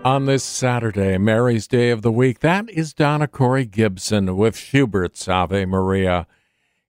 On 0.04 0.26
this 0.26 0.44
Saturday, 0.44 1.18
Mary's 1.18 1.66
Day 1.66 1.90
of 1.90 2.02
the 2.02 2.12
Week, 2.12 2.40
that 2.40 2.70
is 2.70 2.94
Donna 2.94 3.26
Cori 3.26 3.66
Gibson 3.66 4.36
with 4.36 4.58
Schubert's 4.58 5.30
Ave 5.30 5.64
Maria. 5.64 6.28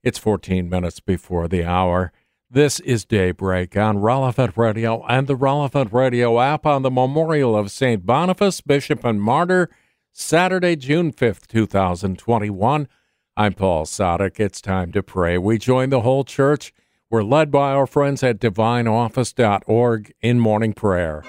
It's 0.03 0.19
14 0.19 0.69
minutes 0.69 0.99
before 0.99 1.47
the 1.47 1.63
hour. 1.63 2.13
This 2.51 2.81
is 2.81 3.05
Daybreak 3.05 3.77
on 3.77 3.99
Relevant 3.99 4.57
Radio 4.57 5.05
and 5.07 5.29
the 5.29 5.37
Relevant 5.37 5.93
Radio 5.93 6.41
app 6.41 6.67
on 6.67 6.83
the 6.83 6.91
Memorial 6.91 7.57
of 7.57 7.71
St. 7.71 8.05
Boniface, 8.05 8.61
Bishop 8.61 9.05
and 9.05 9.23
Martyr, 9.23 9.71
Saturday, 10.13 10.75
June 10.75 11.13
5th, 11.13 11.47
2021. 11.47 12.89
I'm 13.37 13.53
Paul 13.55 13.85
Sadek. 13.85 14.41
It's 14.41 14.61
time 14.61 14.91
to 14.91 15.05
pray. 15.05 15.39
We 15.39 15.59
join 15.59 15.91
the 15.91 16.01
whole 16.01 16.25
church. 16.25 16.75
We're 17.11 17.23
led 17.23 17.53
by 17.53 17.75
our 17.75 17.87
friends 17.87 18.25
at 18.25 18.41
divineoffice.org 18.41 20.13
in 20.21 20.41
morning 20.41 20.73
prayer. 20.73 21.23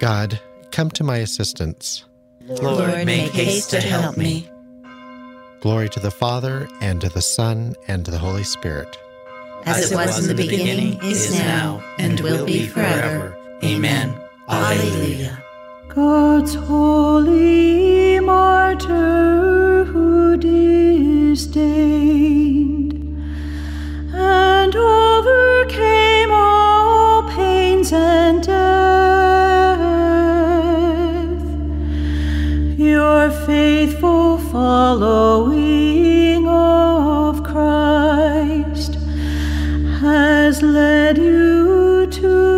God, 0.00 0.40
come 0.72 0.90
to 0.92 1.04
my 1.04 1.18
assistance. 1.18 2.06
Lord, 2.46 3.04
make 3.04 3.32
haste 3.32 3.68
to 3.70 3.82
help 3.82 4.16
me. 4.16 4.48
Glory 5.60 5.90
to 5.90 6.00
the 6.00 6.10
Father, 6.10 6.66
and 6.80 7.02
to 7.02 7.10
the 7.10 7.20
Son, 7.20 7.74
and 7.86 8.02
to 8.06 8.10
the 8.10 8.16
Holy 8.18 8.42
Spirit. 8.42 8.96
As 9.66 9.92
it 9.92 9.94
was 9.94 10.18
in 10.18 10.34
the 10.34 10.42
beginning, 10.42 10.98
is 11.04 11.30
now, 11.34 11.84
and 11.98 12.18
will 12.20 12.46
be 12.46 12.66
forever. 12.66 13.36
Amen. 13.62 14.18
Alleluia. 14.48 15.44
God's 15.88 16.54
holy 16.54 18.20
martyr 18.20 19.84
who 19.84 20.38
disdained 20.38 21.52
and 24.14 24.74
overcame 24.74 25.09
led 40.80 41.18
you 41.18 42.06
to 42.06 42.49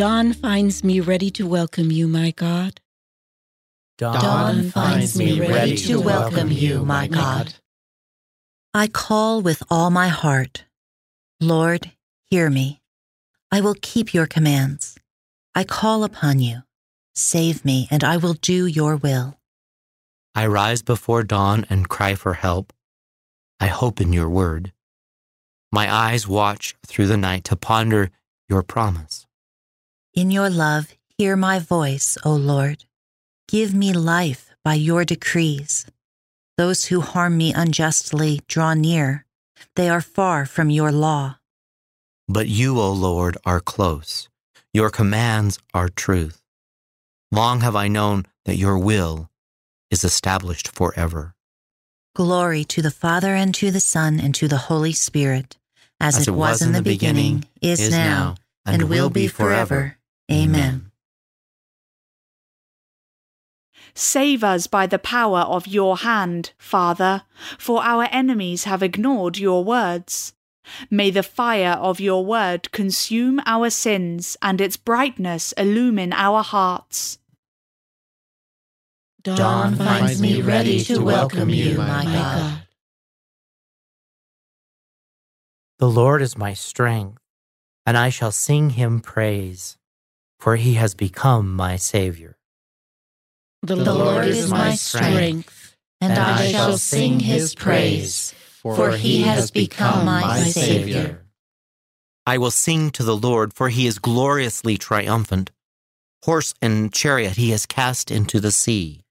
Dawn 0.00 0.32
finds 0.32 0.82
me 0.82 0.98
ready 0.98 1.30
to 1.32 1.46
welcome 1.46 1.90
you, 1.90 2.08
my 2.08 2.30
God. 2.30 2.80
Dawn, 3.98 4.70
finds 4.70 5.14
me 5.18 5.38
ready 5.38 5.76
to 5.76 6.00
welcome 6.00 6.50
you, 6.50 6.86
my 6.86 7.06
God. 7.06 7.52
I 8.72 8.86
call 8.86 9.42
with 9.42 9.62
all 9.68 9.90
my 9.90 10.08
heart. 10.08 10.64
Lord, 11.38 11.90
hear 12.30 12.48
me. 12.48 12.80
I 13.52 13.60
will 13.60 13.74
keep 13.82 14.14
your 14.14 14.26
commands. 14.26 14.96
I 15.54 15.64
call 15.64 16.02
upon 16.02 16.38
you. 16.38 16.62
Save 17.14 17.62
me, 17.62 17.86
and 17.90 18.02
I 18.02 18.16
will 18.16 18.32
do 18.40 18.64
your 18.64 18.96
will. 18.96 19.38
I 20.34 20.46
rise 20.46 20.80
before 20.80 21.24
dawn 21.24 21.66
and 21.68 21.90
cry 21.90 22.14
for 22.14 22.32
help. 22.32 22.72
I 23.60 23.66
hope 23.66 24.00
in 24.00 24.14
your 24.14 24.30
word. 24.30 24.72
My 25.70 25.92
eyes 25.92 26.26
watch 26.26 26.74
through 26.86 27.08
the 27.08 27.18
night 27.18 27.44
to 27.44 27.54
ponder 27.54 28.10
your 28.48 28.62
promise. 28.62 29.26
In 30.14 30.32
your 30.32 30.50
love, 30.50 30.92
hear 31.18 31.36
my 31.36 31.60
voice, 31.60 32.18
O 32.24 32.34
Lord. 32.34 32.84
Give 33.46 33.72
me 33.72 33.92
life 33.92 34.50
by 34.64 34.74
your 34.74 35.04
decrees. 35.04 35.86
Those 36.58 36.86
who 36.86 37.00
harm 37.00 37.36
me 37.36 37.52
unjustly 37.54 38.40
draw 38.48 38.74
near. 38.74 39.24
They 39.76 39.88
are 39.88 40.00
far 40.00 40.46
from 40.46 40.68
your 40.68 40.90
law. 40.90 41.36
But 42.28 42.48
you, 42.48 42.80
O 42.80 42.92
Lord, 42.92 43.38
are 43.44 43.60
close. 43.60 44.28
Your 44.74 44.90
commands 44.90 45.60
are 45.72 45.88
truth. 45.88 46.42
Long 47.30 47.60
have 47.60 47.76
I 47.76 47.86
known 47.86 48.26
that 48.46 48.56
your 48.56 48.78
will 48.78 49.30
is 49.92 50.02
established 50.02 50.68
forever. 50.68 51.34
Glory 52.16 52.64
to 52.64 52.82
the 52.82 52.90
Father, 52.90 53.36
and 53.36 53.54
to 53.54 53.70
the 53.70 53.80
Son, 53.80 54.18
and 54.18 54.34
to 54.34 54.48
the 54.48 54.58
Holy 54.68 54.92
Spirit, 54.92 55.56
as, 56.00 56.26
it 56.26 56.32
was 56.32 56.62
in 56.62 56.72
the 56.72 56.82
beginning, 56.82 57.44
is 57.62 57.90
now, 57.92 58.34
and 58.66 58.88
will 58.88 59.08
be 59.08 59.28
forever. 59.28 59.96
Amen. 60.30 60.90
Save 63.94 64.44
us 64.44 64.66
by 64.66 64.86
the 64.86 64.98
power 64.98 65.40
of 65.40 65.66
your 65.66 65.98
hand, 65.98 66.52
Father, 66.58 67.22
for 67.58 67.82
our 67.82 68.08
enemies 68.12 68.64
have 68.64 68.82
ignored 68.82 69.38
your 69.38 69.64
words. 69.64 70.32
May 70.90 71.10
the 71.10 71.24
fire 71.24 71.72
of 71.72 71.98
your 72.00 72.24
word 72.24 72.70
consume 72.70 73.40
our 73.46 73.70
sins 73.70 74.36
and 74.40 74.60
its 74.60 74.76
brightness 74.76 75.52
illumine 75.52 76.12
our 76.12 76.42
hearts. 76.42 77.18
Dawn 79.22 79.74
finds 79.74 80.22
me 80.22 80.40
ready 80.40 80.82
to 80.84 81.02
welcome 81.02 81.50
you, 81.50 81.76
my 81.76 82.04
God. 82.04 82.62
The 85.78 85.90
Lord 85.90 86.22
is 86.22 86.38
my 86.38 86.54
strength, 86.54 87.18
and 87.84 87.98
I 87.98 88.10
shall 88.10 88.32
sing 88.32 88.70
him 88.70 89.00
praise, 89.00 89.76
for 90.40 90.56
he 90.56 90.74
has 90.74 90.94
become 90.94 91.54
my 91.54 91.76
Savior. 91.76 92.38
The, 93.62 93.76
Lord 93.76 94.24
is 94.24 94.50
my 94.50 94.74
strength, 94.74 95.76
and 96.00 96.14
I 96.14 96.50
shall 96.50 96.78
sing 96.78 97.20
his 97.20 97.54
praise, 97.54 98.34
for 98.62 98.92
he 98.92 99.20
has 99.20 99.50
become 99.50 100.06
my 100.06 100.38
Savior. 100.44 101.26
I 102.26 102.38
will 102.38 102.50
sing 102.50 102.90
to 102.92 103.02
the 103.02 103.16
Lord, 103.16 103.52
for 103.52 103.68
he 103.68 103.86
is 103.86 103.98
gloriously 103.98 104.78
triumphant. 104.78 105.50
Horse 106.24 106.54
and 106.62 106.90
chariot 106.90 107.36
he 107.36 107.50
has 107.50 107.66
cast 107.66 108.10
into 108.10 108.40
the 108.40 108.50
sea. 108.50 109.02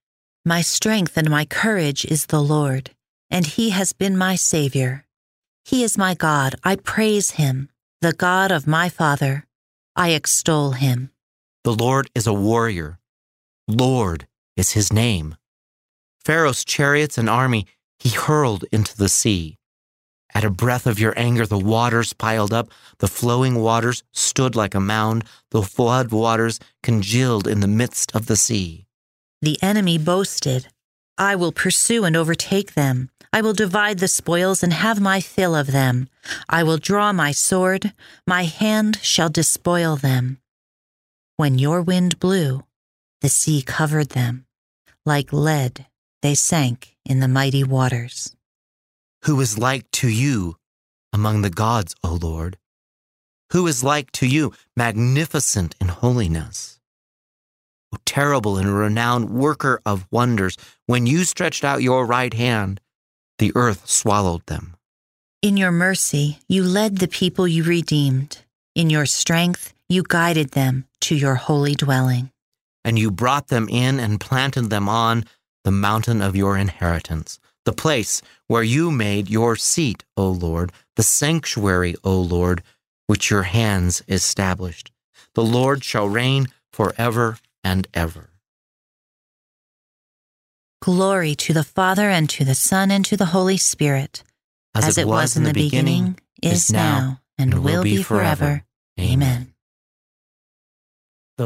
My 0.44 0.62
strength 0.62 1.16
and 1.16 1.30
my 1.30 1.46
courage 1.46 2.06
is 2.06 2.26
the 2.26 2.42
Lord, 2.42 2.90
and 3.30 3.46
he 3.46 3.70
has 3.70 3.94
been 3.94 4.18
my 4.18 4.36
Savior. 4.36 5.06
He 5.64 5.84
is 5.84 5.96
my 5.96 6.16
God. 6.16 6.56
I 6.64 6.76
praise 6.76 7.32
him, 7.32 7.70
the 8.02 8.14
God 8.14 8.52
of 8.52 8.66
my 8.66 8.90
father. 8.90 9.46
I 9.96 10.10
extol 10.10 10.72
him. 10.72 11.12
The 11.70 11.86
Lord 11.86 12.10
is 12.16 12.26
a 12.26 12.34
warrior. 12.34 12.98
Lord 13.68 14.26
is 14.58 14.72
his 14.72 14.92
name. 14.92 15.36
Pharaoh's 16.26 16.66
chariots 16.66 17.16
and 17.16 17.30
army 17.30 17.68
he 18.00 18.10
hurled 18.10 18.66
into 18.72 18.98
the 18.98 19.08
sea. 19.08 19.60
At 20.34 20.44
a 20.44 20.50
breath 20.50 20.88
of 20.88 21.00
your 21.00 21.14
anger, 21.16 21.46
the 21.46 21.60
waters 21.60 22.12
piled 22.14 22.52
up, 22.52 22.72
the 22.98 23.08
flowing 23.08 23.62
waters 23.62 24.02
stood 24.12 24.56
like 24.56 24.74
a 24.74 24.80
mound, 24.80 25.26
the 25.52 25.62
flood 25.62 26.12
waters 26.12 26.60
congealed 26.82 27.48
in 27.48 27.60
the 27.60 27.68
midst 27.68 28.16
of 28.16 28.26
the 28.26 28.36
sea. 28.36 28.88
The 29.44 29.62
enemy 29.62 30.00
boasted, 30.00 30.70
I 31.20 31.36
will 31.36 31.52
pursue 31.52 32.04
and 32.04 32.18
overtake 32.18 32.74
them. 32.74 33.12
I 33.32 33.42
will 33.42 33.54
divide 33.54 34.00
the 34.00 34.08
spoils 34.08 34.64
and 34.64 34.74
have 34.74 35.00
my 35.00 35.22
fill 35.22 35.54
of 35.56 35.68
them. 35.68 36.10
I 36.50 36.64
will 36.64 36.80
draw 36.80 37.14
my 37.14 37.32
sword, 37.32 37.94
my 38.26 38.46
hand 38.46 38.98
shall 39.04 39.30
despoil 39.30 39.96
them. 39.96 40.40
When 41.40 41.58
your 41.58 41.82
wind 41.82 42.20
blew, 42.20 42.66
the 43.22 43.30
sea 43.30 43.62
covered 43.62 44.10
them. 44.10 44.46
Like 45.06 45.32
lead, 45.32 45.86
they 46.22 46.36
sank 46.36 46.98
in 47.06 47.22
the 47.22 47.30
mighty 47.30 47.64
waters. 47.64 48.36
Who 49.24 49.40
is 49.40 49.58
like 49.58 49.90
to 50.04 50.10
you 50.10 50.58
among 51.14 51.42
the 51.42 51.50
gods, 51.50 51.96
O 52.04 52.20
Lord? 52.22 52.58
Who 53.54 53.66
is 53.68 53.86
like 53.86 54.12
to 54.20 54.28
you, 54.28 54.52
magnificent 54.76 55.76
in 55.80 55.88
holiness? 55.88 56.82
O 57.94 58.00
terrible 58.06 58.58
and 58.58 58.78
renowned 58.78 59.30
worker 59.30 59.80
of 59.86 60.10
wonders, 60.12 60.58
when 60.88 61.08
you 61.08 61.24
stretched 61.24 61.64
out 61.64 61.82
your 61.82 62.06
right 62.06 62.34
hand, 62.34 62.82
the 63.38 63.54
earth 63.56 63.88
swallowed 63.88 64.46
them. 64.48 64.76
In 65.42 65.56
your 65.56 65.72
mercy, 65.72 66.40
you 66.50 66.64
led 66.64 66.98
the 66.98 67.08
people 67.08 67.48
you 67.48 67.64
redeemed. 67.64 68.40
In 68.76 68.90
your 68.90 69.06
strength, 69.06 69.74
you 69.88 70.04
guided 70.04 70.52
them 70.52 70.84
to 71.02 71.16
your 71.16 71.36
holy 71.36 71.76
dwelling. 71.76 72.32
And 72.84 72.98
you 72.98 73.12
brought 73.12 73.48
them 73.48 73.68
in 73.70 74.00
and 74.00 74.20
planted 74.20 74.70
them 74.70 74.88
on 74.88 75.26
the 75.64 75.72
mountain 75.72 76.22
of 76.22 76.36
your 76.36 76.58
inheritance, 76.58 77.40
the 77.66 77.74
place 77.74 78.22
where 78.48 78.64
you 78.64 78.92
made 78.92 79.30
your 79.30 79.56
seat, 79.56 80.04
O 80.16 80.30
Lord, 80.30 80.72
the 80.96 81.04
sanctuary, 81.04 81.96
O 82.04 82.20
Lord, 82.20 82.64
which 83.08 83.30
your 83.30 83.44
hands 83.44 84.02
established. 84.08 84.92
The 85.36 85.44
Lord 85.44 85.84
shall 85.84 86.08
reign 86.08 86.48
forever 86.72 87.38
and 87.64 87.88
ever. 87.94 88.30
Glory 90.82 91.36
to 91.36 91.54
the 91.54 91.64
Father, 91.64 92.10
and 92.10 92.30
to 92.30 92.46
the 92.46 92.56
Son, 92.56 92.90
and 92.90 93.04
to 93.06 93.18
the 93.18 93.26
Holy 93.26 93.58
Spirit, 93.58 94.24
as, 94.74 94.88
as 94.88 94.98
it, 94.98 95.08
was 95.08 95.36
in 95.36 95.44
the 95.44 95.54
beginning, 95.54 96.18
is 96.42 96.72
now, 96.72 97.20
and, 97.38 97.54
and 97.54 97.64
will 97.64 97.84
be 97.84 98.02
forever. 98.02 98.64
Amen. 99.00 99.54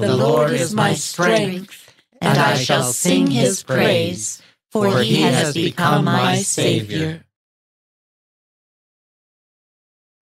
The 0.01 0.15
Lord 0.15 0.51
is 0.51 0.73
my 0.73 0.95
strength, 0.95 1.93
and 2.19 2.35
I 2.39 2.55
shall 2.55 2.81
sing 2.81 3.27
his 3.27 3.61
praise, 3.61 4.41
for 4.71 5.01
he 5.01 5.21
has 5.21 5.53
become 5.53 6.05
my 6.05 6.37
Savior. 6.37 7.23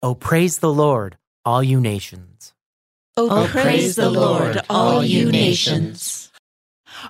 O 0.02 0.16
praise 0.16 0.58
the 0.58 0.72
Lord, 0.72 1.18
all 1.44 1.62
you 1.62 1.80
nations. 1.80 2.52
O 3.16 3.46
praise 3.48 3.94
the 3.94 4.10
Lord, 4.10 4.60
all 4.68 5.04
you 5.04 5.30
nations. 5.30 6.32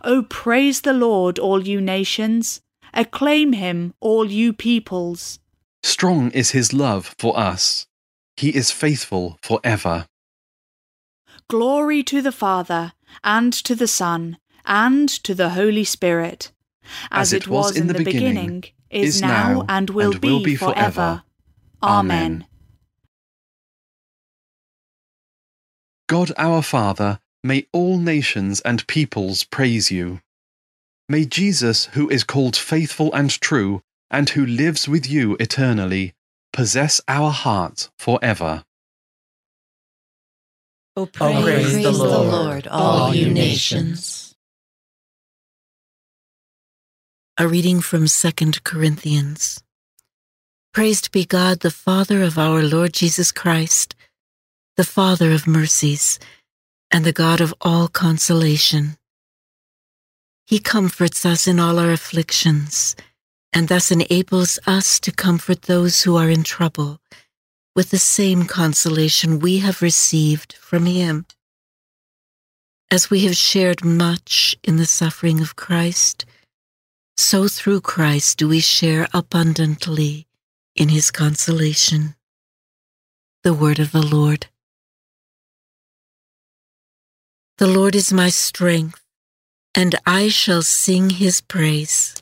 O 0.05 0.23
praise 0.23 0.83
the 0.83 0.93
Lord, 0.93 1.39
all 1.39 1.67
you 1.67 1.81
nations. 1.81 2.61
Acclaim 2.93 3.55
him, 3.55 3.95
all 4.01 4.31
you 4.31 4.53
peoples. 4.53 5.39
Strong 5.83 6.33
is 6.33 6.51
his 6.51 6.75
love 6.75 7.15
for 7.19 7.39
us. 7.39 7.87
He 8.37 8.51
is 8.51 8.71
faithful 8.71 9.39
forever. 9.43 10.05
Glory 11.51 12.05
to 12.05 12.23
the 12.23 12.31
Father, 12.31 12.93
and 13.25 13.53
to 13.53 13.75
the 13.75 13.89
Son, 13.89 14.39
and 14.65 15.09
to 15.09 15.35
the 15.35 15.51
Holy 15.51 15.83
Spirit, 15.83 16.53
as, 17.11 17.33
it 17.33 17.49
was 17.49 17.77
in 17.77 17.89
the 17.89 17.95
beginning, 17.95 18.63
is 18.89 19.21
now, 19.21 19.65
and 19.69 19.91
will 19.91 20.17
be 20.17 20.55
forever. 20.55 21.25
Amen. 21.83 22.47
God 26.09 26.31
our 26.39 26.63
Father, 26.63 27.19
may 27.43 27.67
all 27.73 27.99
nations 27.99 28.61
and 28.61 28.87
peoples 28.87 29.43
praise 29.43 29.91
you. 29.91 30.21
May 31.09 31.25
Jesus, 31.25 31.87
who 31.87 32.09
is 32.09 32.23
called 32.23 32.55
faithful 32.55 33.13
and 33.13 33.29
true, 33.29 33.83
and 34.09 34.31
who 34.31 34.47
lives 34.47 34.89
with 34.89 35.11
you 35.11 35.37
eternally, 35.41 36.15
possess 36.53 37.01
our 37.09 37.33
hearts 37.33 37.91
forever. 37.99 38.63
O 41.01 41.07
praise, 41.07 41.43
praise 41.43 41.73
the 41.83 41.93
the 41.93 41.93
Lord, 41.93 42.31
Lord, 42.31 42.67
all 42.67 43.05
all 43.05 43.15
you 43.15 43.29
you 43.29 43.33
nations. 43.33 44.35
A 47.39 47.49
reading 47.49 47.81
from 47.81 48.07
2 48.07 48.33
Corinthians. 48.65 49.63
Praised 50.75 51.11
be 51.11 51.25
God, 51.25 51.61
the 51.61 51.71
Father 51.71 52.23
of 52.23 52.37
our 52.37 52.63
Lord 52.63 52.93
Jesus 52.93 53.33
Christ, 53.33 53.95
the 54.77 54.85
Father 54.85 55.33
of 55.33 55.47
mercies, 55.47 56.19
and 56.91 57.07
the 57.07 57.15
God 57.15 57.41
of 57.41 57.55
all 57.63 57.89
consolation. 57.89 58.99
He 60.47 60.59
comforts 60.59 61.25
us 61.25 61.49
in 61.49 61.59
all 61.59 61.79
our 61.79 61.93
afflictions, 61.93 62.95
and 63.55 63.69
thus 63.69 63.91
enables 63.91 64.59
us 64.67 65.01
to 65.01 65.13
comfort 65.13 65.63
those 65.63 66.03
who 66.03 66.19
are 66.19 66.29
in 66.29 66.43
trouble 66.43 67.01
with 67.75 67.91
the 67.91 67.99
same 67.99 68.45
consolation 68.45 69.39
we 69.39 69.59
have 69.59 69.83
received 69.83 70.55
from 70.55 70.87
Him. 70.87 71.27
As 72.91 73.11
we 73.11 73.21
have 73.25 73.37
shared 73.37 73.85
much 73.85 74.57
in 74.65 74.77
the 74.77 74.87
suffering 74.87 75.41
of 75.41 75.57
Christ, 75.57 76.25
so 77.17 77.49
through 77.49 77.83
Christ 77.83 78.39
do 78.39 78.49
we 78.49 78.61
share 78.61 79.09
abundantly 79.15 80.27
in 80.75 80.89
His 80.89 81.11
consolation. 81.11 82.15
The 83.45 83.55
Word 83.55 83.79
of 83.79 83.93
the 83.93 84.03
Lord. 84.03 84.49
The 87.59 87.67
Lord 87.67 87.95
is 87.95 88.13
my 88.13 88.31
strength, 88.31 89.01
and 89.75 89.95
I 90.07 90.29
shall 90.29 90.63
sing 90.63 91.11
His 91.11 91.41
praise. 91.41 92.21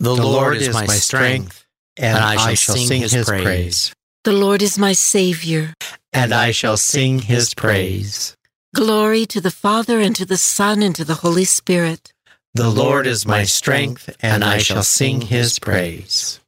The, 0.00 0.14
Lord 0.14 0.56
is 0.56 0.74
my 0.74 0.86
strength, 0.86 1.64
and 1.96 2.18
I 2.18 2.54
shall 2.54 2.76
sing 2.76 3.02
his 3.02 3.24
praise. 3.24 3.94
The 4.24 4.32
Lord 4.32 4.62
is 4.62 4.78
my 4.78 4.94
Savior. 4.94 5.74
And 6.14 6.32
I 6.32 6.50
shall 6.50 6.78
sing 6.78 7.18
his 7.18 7.52
praise. 7.52 8.34
Glory 8.74 9.26
to 9.26 9.38
the 9.38 9.50
Father, 9.50 10.00
and 10.00 10.16
to 10.16 10.24
the 10.24 10.38
Son, 10.38 10.82
and 10.82 10.96
to 10.96 11.04
the 11.04 11.16
Holy 11.16 11.44
Spirit. 11.44 12.14
The 12.54 12.70
Lord 12.70 13.06
is 13.06 13.26
my 13.26 13.44
strength, 13.44 14.08
and 14.20 14.42
I 14.42 14.56
shall 14.56 14.82
sing 14.82 15.20
his 15.20 15.58
praise. 15.58 16.40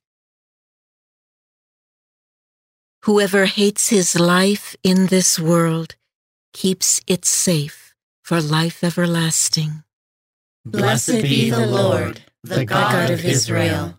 Whoever 3.05 3.45
hates 3.45 3.91
his 3.91 4.19
life 4.19 4.75
in 4.83 5.09
this 5.09 5.39
world 5.39 5.97
keeps 6.55 7.03
it 7.07 7.27
safe 7.27 7.95
for 8.23 8.41
life 8.41 8.83
everlasting. 8.83 9.85
Blessed 10.65 11.21
be 11.21 11.51
the 11.51 11.67
Lord, 11.67 12.23
the 12.43 12.65
God 12.65 13.11
of 13.11 13.23
Israel. 13.23 13.99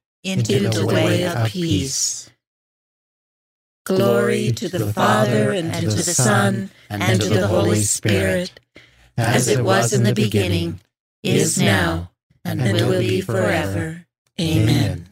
into 0.23 0.69
the 0.69 0.85
way 0.85 1.23
of 1.25 1.47
peace. 1.47 2.29
Glory 3.85 4.51
to 4.51 4.69
the 4.69 4.93
Father, 4.93 5.51
and 5.51 5.73
to 5.73 5.87
the 5.87 6.03
Son, 6.03 6.69
and 6.89 7.19
to 7.19 7.29
the 7.29 7.47
Holy 7.47 7.81
Spirit, 7.81 8.59
as 9.17 9.47
it 9.47 9.63
was 9.63 9.91
in 9.91 10.03
the 10.03 10.13
beginning, 10.13 10.79
is 11.23 11.59
now, 11.59 12.11
and 12.45 12.61
will 12.61 12.99
be 12.99 13.21
forever. 13.21 14.05
Amen. 14.39 15.07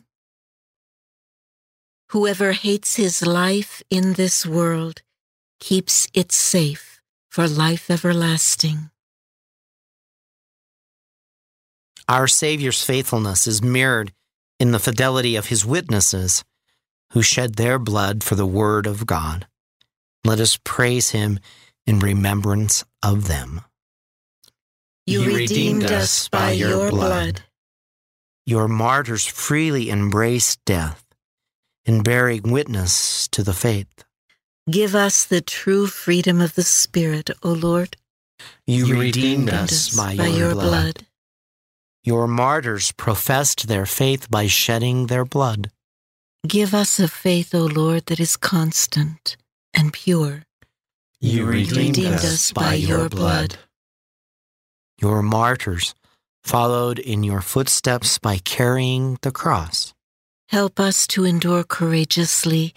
Whoever 2.12 2.53
hates 2.53 2.95
his 2.95 3.26
life 3.26 3.84
in 3.89 4.14
this 4.14 4.45
world 4.45 5.01
keeps 5.60 6.07
it 6.14 6.32
safe 6.32 7.01
for 7.30 7.47
life 7.47 7.89
everlasting. 7.91 8.89
Our 12.07 12.28
Savior's 12.28 12.84
faithfulness 12.84 13.45
is 13.45 13.62
mirrored 13.62 14.14
in 14.60 14.72
the 14.72 14.80
fidelity 14.80 15.36
of 15.36 15.47
his 15.47 15.66
witnesses 15.66 16.43
who 17.14 17.22
shed 17.22 17.55
their 17.55 17.80
blood 17.80 18.24
for 18.24 18.36
the 18.36 18.45
word 18.45 18.86
of 18.86 19.05
God. 19.05 19.47
Let 20.24 20.39
us 20.39 20.60
praise 20.64 21.12
him 21.12 21.39
in 21.88 21.99
remembrance 21.99 22.84
of 23.01 23.28
them. 23.28 23.62
You 25.05 25.36
redeemed 25.36 25.86
us 25.86 26.30
by 26.30 26.51
your 26.51 26.89
blood. 26.89 27.41
Your 28.45 28.68
martyrs 28.68 29.26
freely 29.26 29.89
embraced 29.89 30.64
death 30.66 31.03
in 31.86 32.03
bearing 32.03 32.43
witness 32.43 33.28
to 33.30 33.43
the 33.43 33.53
faith. 33.53 34.03
Give 34.70 34.93
us 34.93 35.26
the 35.26 35.41
true 35.41 35.88
freedom 35.88 36.39
of 36.41 36.53
the 36.53 36.64
Spirit, 36.64 37.32
O 37.41 37.53
Lord. 37.53 37.97
You, 38.68 38.86
you 38.86 38.99
redeemed, 38.99 39.47
redeemed 39.47 39.49
us 39.49 39.95
by, 39.95 40.16
by 40.16 40.28
your, 40.28 40.38
your 40.38 40.51
blood. 40.51 40.70
blood. 40.70 41.05
Your 42.03 42.27
martyrs 42.27 42.91
professed 42.93 43.67
their 43.67 43.85
faith 43.85 44.29
by 44.31 44.47
shedding 44.47 45.07
their 45.07 45.25
blood. 45.25 45.69
Give 46.47 46.73
us 46.73 46.99
a 46.99 47.07
faith, 47.07 47.53
O 47.53 47.65
Lord, 47.65 48.05
that 48.05 48.19
is 48.19 48.37
constant 48.37 49.35
and 49.73 49.91
pure. 49.91 50.43
You 51.19 51.45
redeemed, 51.45 51.97
redeemed 51.97 52.15
us, 52.15 52.23
us 52.25 52.51
by 52.53 52.75
your 52.75 53.09
blood. 53.09 53.57
Your 55.01 55.21
martyrs 55.21 55.93
followed 56.43 56.97
in 56.99 57.23
your 57.23 57.41
footsteps 57.41 58.17
by 58.17 58.37
carrying 58.37 59.17
the 59.21 59.31
cross. 59.31 59.93
Help 60.47 60.79
us 60.79 61.05
to 61.07 61.25
endure 61.25 61.63
courageously 61.63 62.73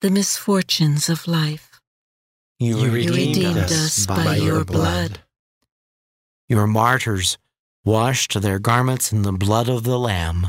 the 0.00 0.10
misfortunes 0.10 1.08
of 1.10 1.28
life. 1.28 1.80
You, 2.58 2.78
You 2.78 2.90
redeemed, 2.90 3.16
redeemed 3.16 3.56
us, 3.58 3.72
us 3.72 4.06
by, 4.06 4.24
by 4.24 4.36
your 4.36 4.46
your 4.56 4.64
blood. 4.64 5.10
blood. 5.10 5.20
Your 6.48 6.66
martyrs 6.66 7.36
washed 7.84 8.40
their 8.40 8.58
garments 8.58 9.12
in 9.12 9.22
the 9.22 9.32
blood 9.32 9.68
of 9.68 9.84
the 9.84 9.98
Lamb. 9.98 10.48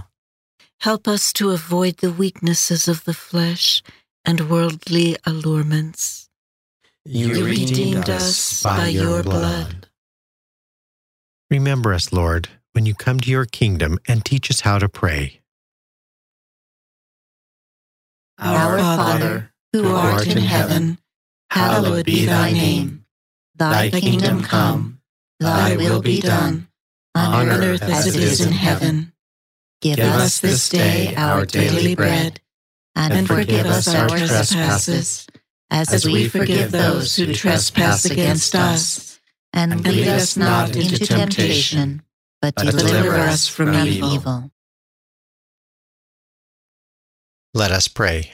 Help 0.80 1.08
us 1.08 1.34
to 1.34 1.52
avoid 1.52 1.98
the 1.98 2.12
weaknesses 2.12 2.88
of 2.88 3.04
the 3.04 3.14
flesh 3.14 3.84
and 4.24 4.50
worldly 4.50 5.18
allurements. 5.26 6.30
You, 7.04 7.46
redeemed 7.46 8.10
us 8.10 8.64
by 8.64 8.88
your 8.88 9.22
blood. 9.22 9.88
Remember 11.52 11.94
us, 11.94 12.12
Lord, 12.12 12.50
when 12.72 12.86
you 12.86 12.96
come 12.96 13.20
to 13.20 13.30
your 13.30 13.46
kingdom 13.46 14.00
and 14.08 14.26
teach 14.26 14.50
us 14.50 14.62
how 14.62 14.80
to 14.80 14.90
pray. 14.90 15.42
Our 18.40 18.80
Father, 18.80 19.52
who 19.72 19.88
art 19.88 20.28
in 20.28 20.38
heaven, 20.38 20.98
hallowed 21.50 22.06
be 22.06 22.26
thy 22.26 22.52
name. 22.52 23.06
Thy 23.56 23.90
kingdom 23.90 24.42
come, 24.42 25.00
thy 25.40 25.78
will 25.78 26.02
be 26.02 26.20
done, 26.20 26.68
on 27.16 27.50
earth 27.50 27.82
as 27.82 28.14
it 28.14 28.22
is 28.22 28.42
in 28.42 28.52
heaven. 28.52 29.14
Give 29.82 30.00
us 30.00 30.40
this 30.40 30.70
day 30.70 31.16
our 31.16 31.46
daily 31.46 31.96
bread, 31.96 32.42
and 32.96 33.28
forgive 33.28 33.66
us 33.66 33.94
our 33.94 34.10
trespasses, 34.10 35.28
as 35.70 36.06
we 36.06 36.28
forgive 36.28 36.72
those 36.72 37.16
who 37.16 37.34
trespass 37.34 38.06
against 38.06 38.56
us. 38.56 39.20
And 39.54 39.86
lead 39.86 40.08
us 40.10 40.36
not 40.36 40.76
into 40.76 41.00
temptation, 41.00 42.04
but 42.42 42.56
deliver 42.56 43.16
us 43.16 43.48
from 43.48 43.74
evil. 43.74 44.52
Let 47.54 47.72
us 47.72 47.88
pray. 47.88 48.34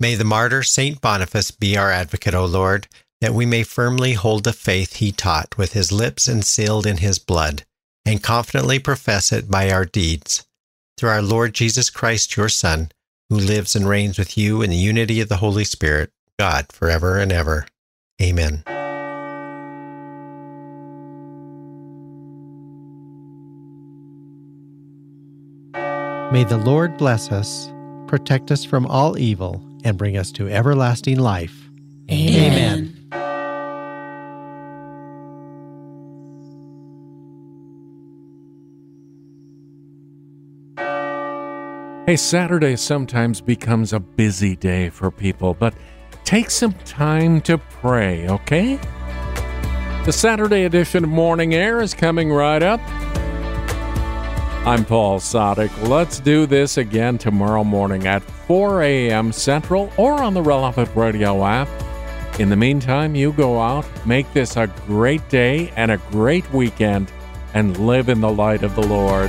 May 0.00 0.14
the 0.14 0.24
martyr 0.24 0.62
Saint 0.62 1.02
Boniface 1.02 1.50
be 1.50 1.76
our 1.76 1.90
advocate, 1.90 2.34
O 2.34 2.46
Lord, 2.46 2.88
that 3.20 3.34
we 3.34 3.46
may 3.46 3.62
firmly 3.62 4.12
hold 4.12 4.44
the 4.44 4.52
faith 4.52 4.96
he 4.96 5.12
taught 5.12 5.56
with 5.56 5.72
his 5.72 5.90
lips 5.90 6.28
and 6.28 6.44
sealed 6.44 6.86
in 6.86 6.98
his 6.98 7.18
blood, 7.18 7.64
and 8.04 8.22
confidently 8.22 8.78
profess 8.78 9.32
it 9.32 9.50
by 9.50 9.70
our 9.70 9.84
deeds. 9.84 10.46
Through 10.96 11.10
our 11.10 11.22
Lord 11.22 11.54
Jesus 11.54 11.90
Christ, 11.90 12.36
your 12.36 12.48
Son, 12.48 12.90
who 13.28 13.36
lives 13.36 13.74
and 13.74 13.88
reigns 13.88 14.18
with 14.18 14.38
you 14.38 14.62
in 14.62 14.70
the 14.70 14.76
unity 14.76 15.20
of 15.20 15.28
the 15.28 15.38
Holy 15.38 15.64
Spirit, 15.64 16.10
God, 16.38 16.66
forever 16.72 17.18
and 17.18 17.32
ever. 17.32 17.66
Amen. 18.22 18.62
May 26.32 26.44
the 26.44 26.60
Lord 26.64 26.96
bless 26.98 27.30
us, 27.30 27.72
protect 28.08 28.50
us 28.50 28.64
from 28.64 28.86
all 28.86 29.16
evil, 29.16 29.62
and 29.84 29.96
bring 29.96 30.16
us 30.16 30.32
to 30.32 30.48
everlasting 30.48 31.18
life. 31.18 31.54
Amen. 32.10 32.95
Hey, 42.06 42.14
Saturday 42.14 42.76
sometimes 42.76 43.40
becomes 43.40 43.92
a 43.92 43.98
busy 43.98 44.54
day 44.54 44.90
for 44.90 45.10
people, 45.10 45.54
but 45.54 45.74
take 46.22 46.52
some 46.52 46.72
time 46.84 47.40
to 47.40 47.58
pray, 47.58 48.28
okay? 48.28 48.78
The 50.04 50.12
Saturday 50.12 50.66
edition 50.66 51.02
of 51.02 51.10
Morning 51.10 51.52
Air 51.52 51.80
is 51.80 51.94
coming 51.94 52.30
right 52.30 52.62
up. 52.62 52.78
I'm 54.64 54.84
Paul 54.84 55.18
Sadek. 55.18 55.88
Let's 55.88 56.20
do 56.20 56.46
this 56.46 56.76
again 56.76 57.18
tomorrow 57.18 57.64
morning 57.64 58.06
at 58.06 58.22
4 58.22 58.82
a.m. 58.82 59.32
Central 59.32 59.92
or 59.96 60.22
on 60.22 60.32
the 60.32 60.42
relevant 60.42 60.88
radio 60.94 61.44
app. 61.44 61.68
In 62.38 62.50
the 62.50 62.56
meantime, 62.56 63.16
you 63.16 63.32
go 63.32 63.60
out, 63.60 63.84
make 64.06 64.32
this 64.32 64.56
a 64.56 64.68
great 64.86 65.28
day 65.28 65.72
and 65.74 65.90
a 65.90 65.96
great 66.12 66.48
weekend, 66.52 67.10
and 67.52 67.76
live 67.84 68.08
in 68.08 68.20
the 68.20 68.30
light 68.30 68.62
of 68.62 68.76
the 68.76 68.86
Lord. 68.86 69.28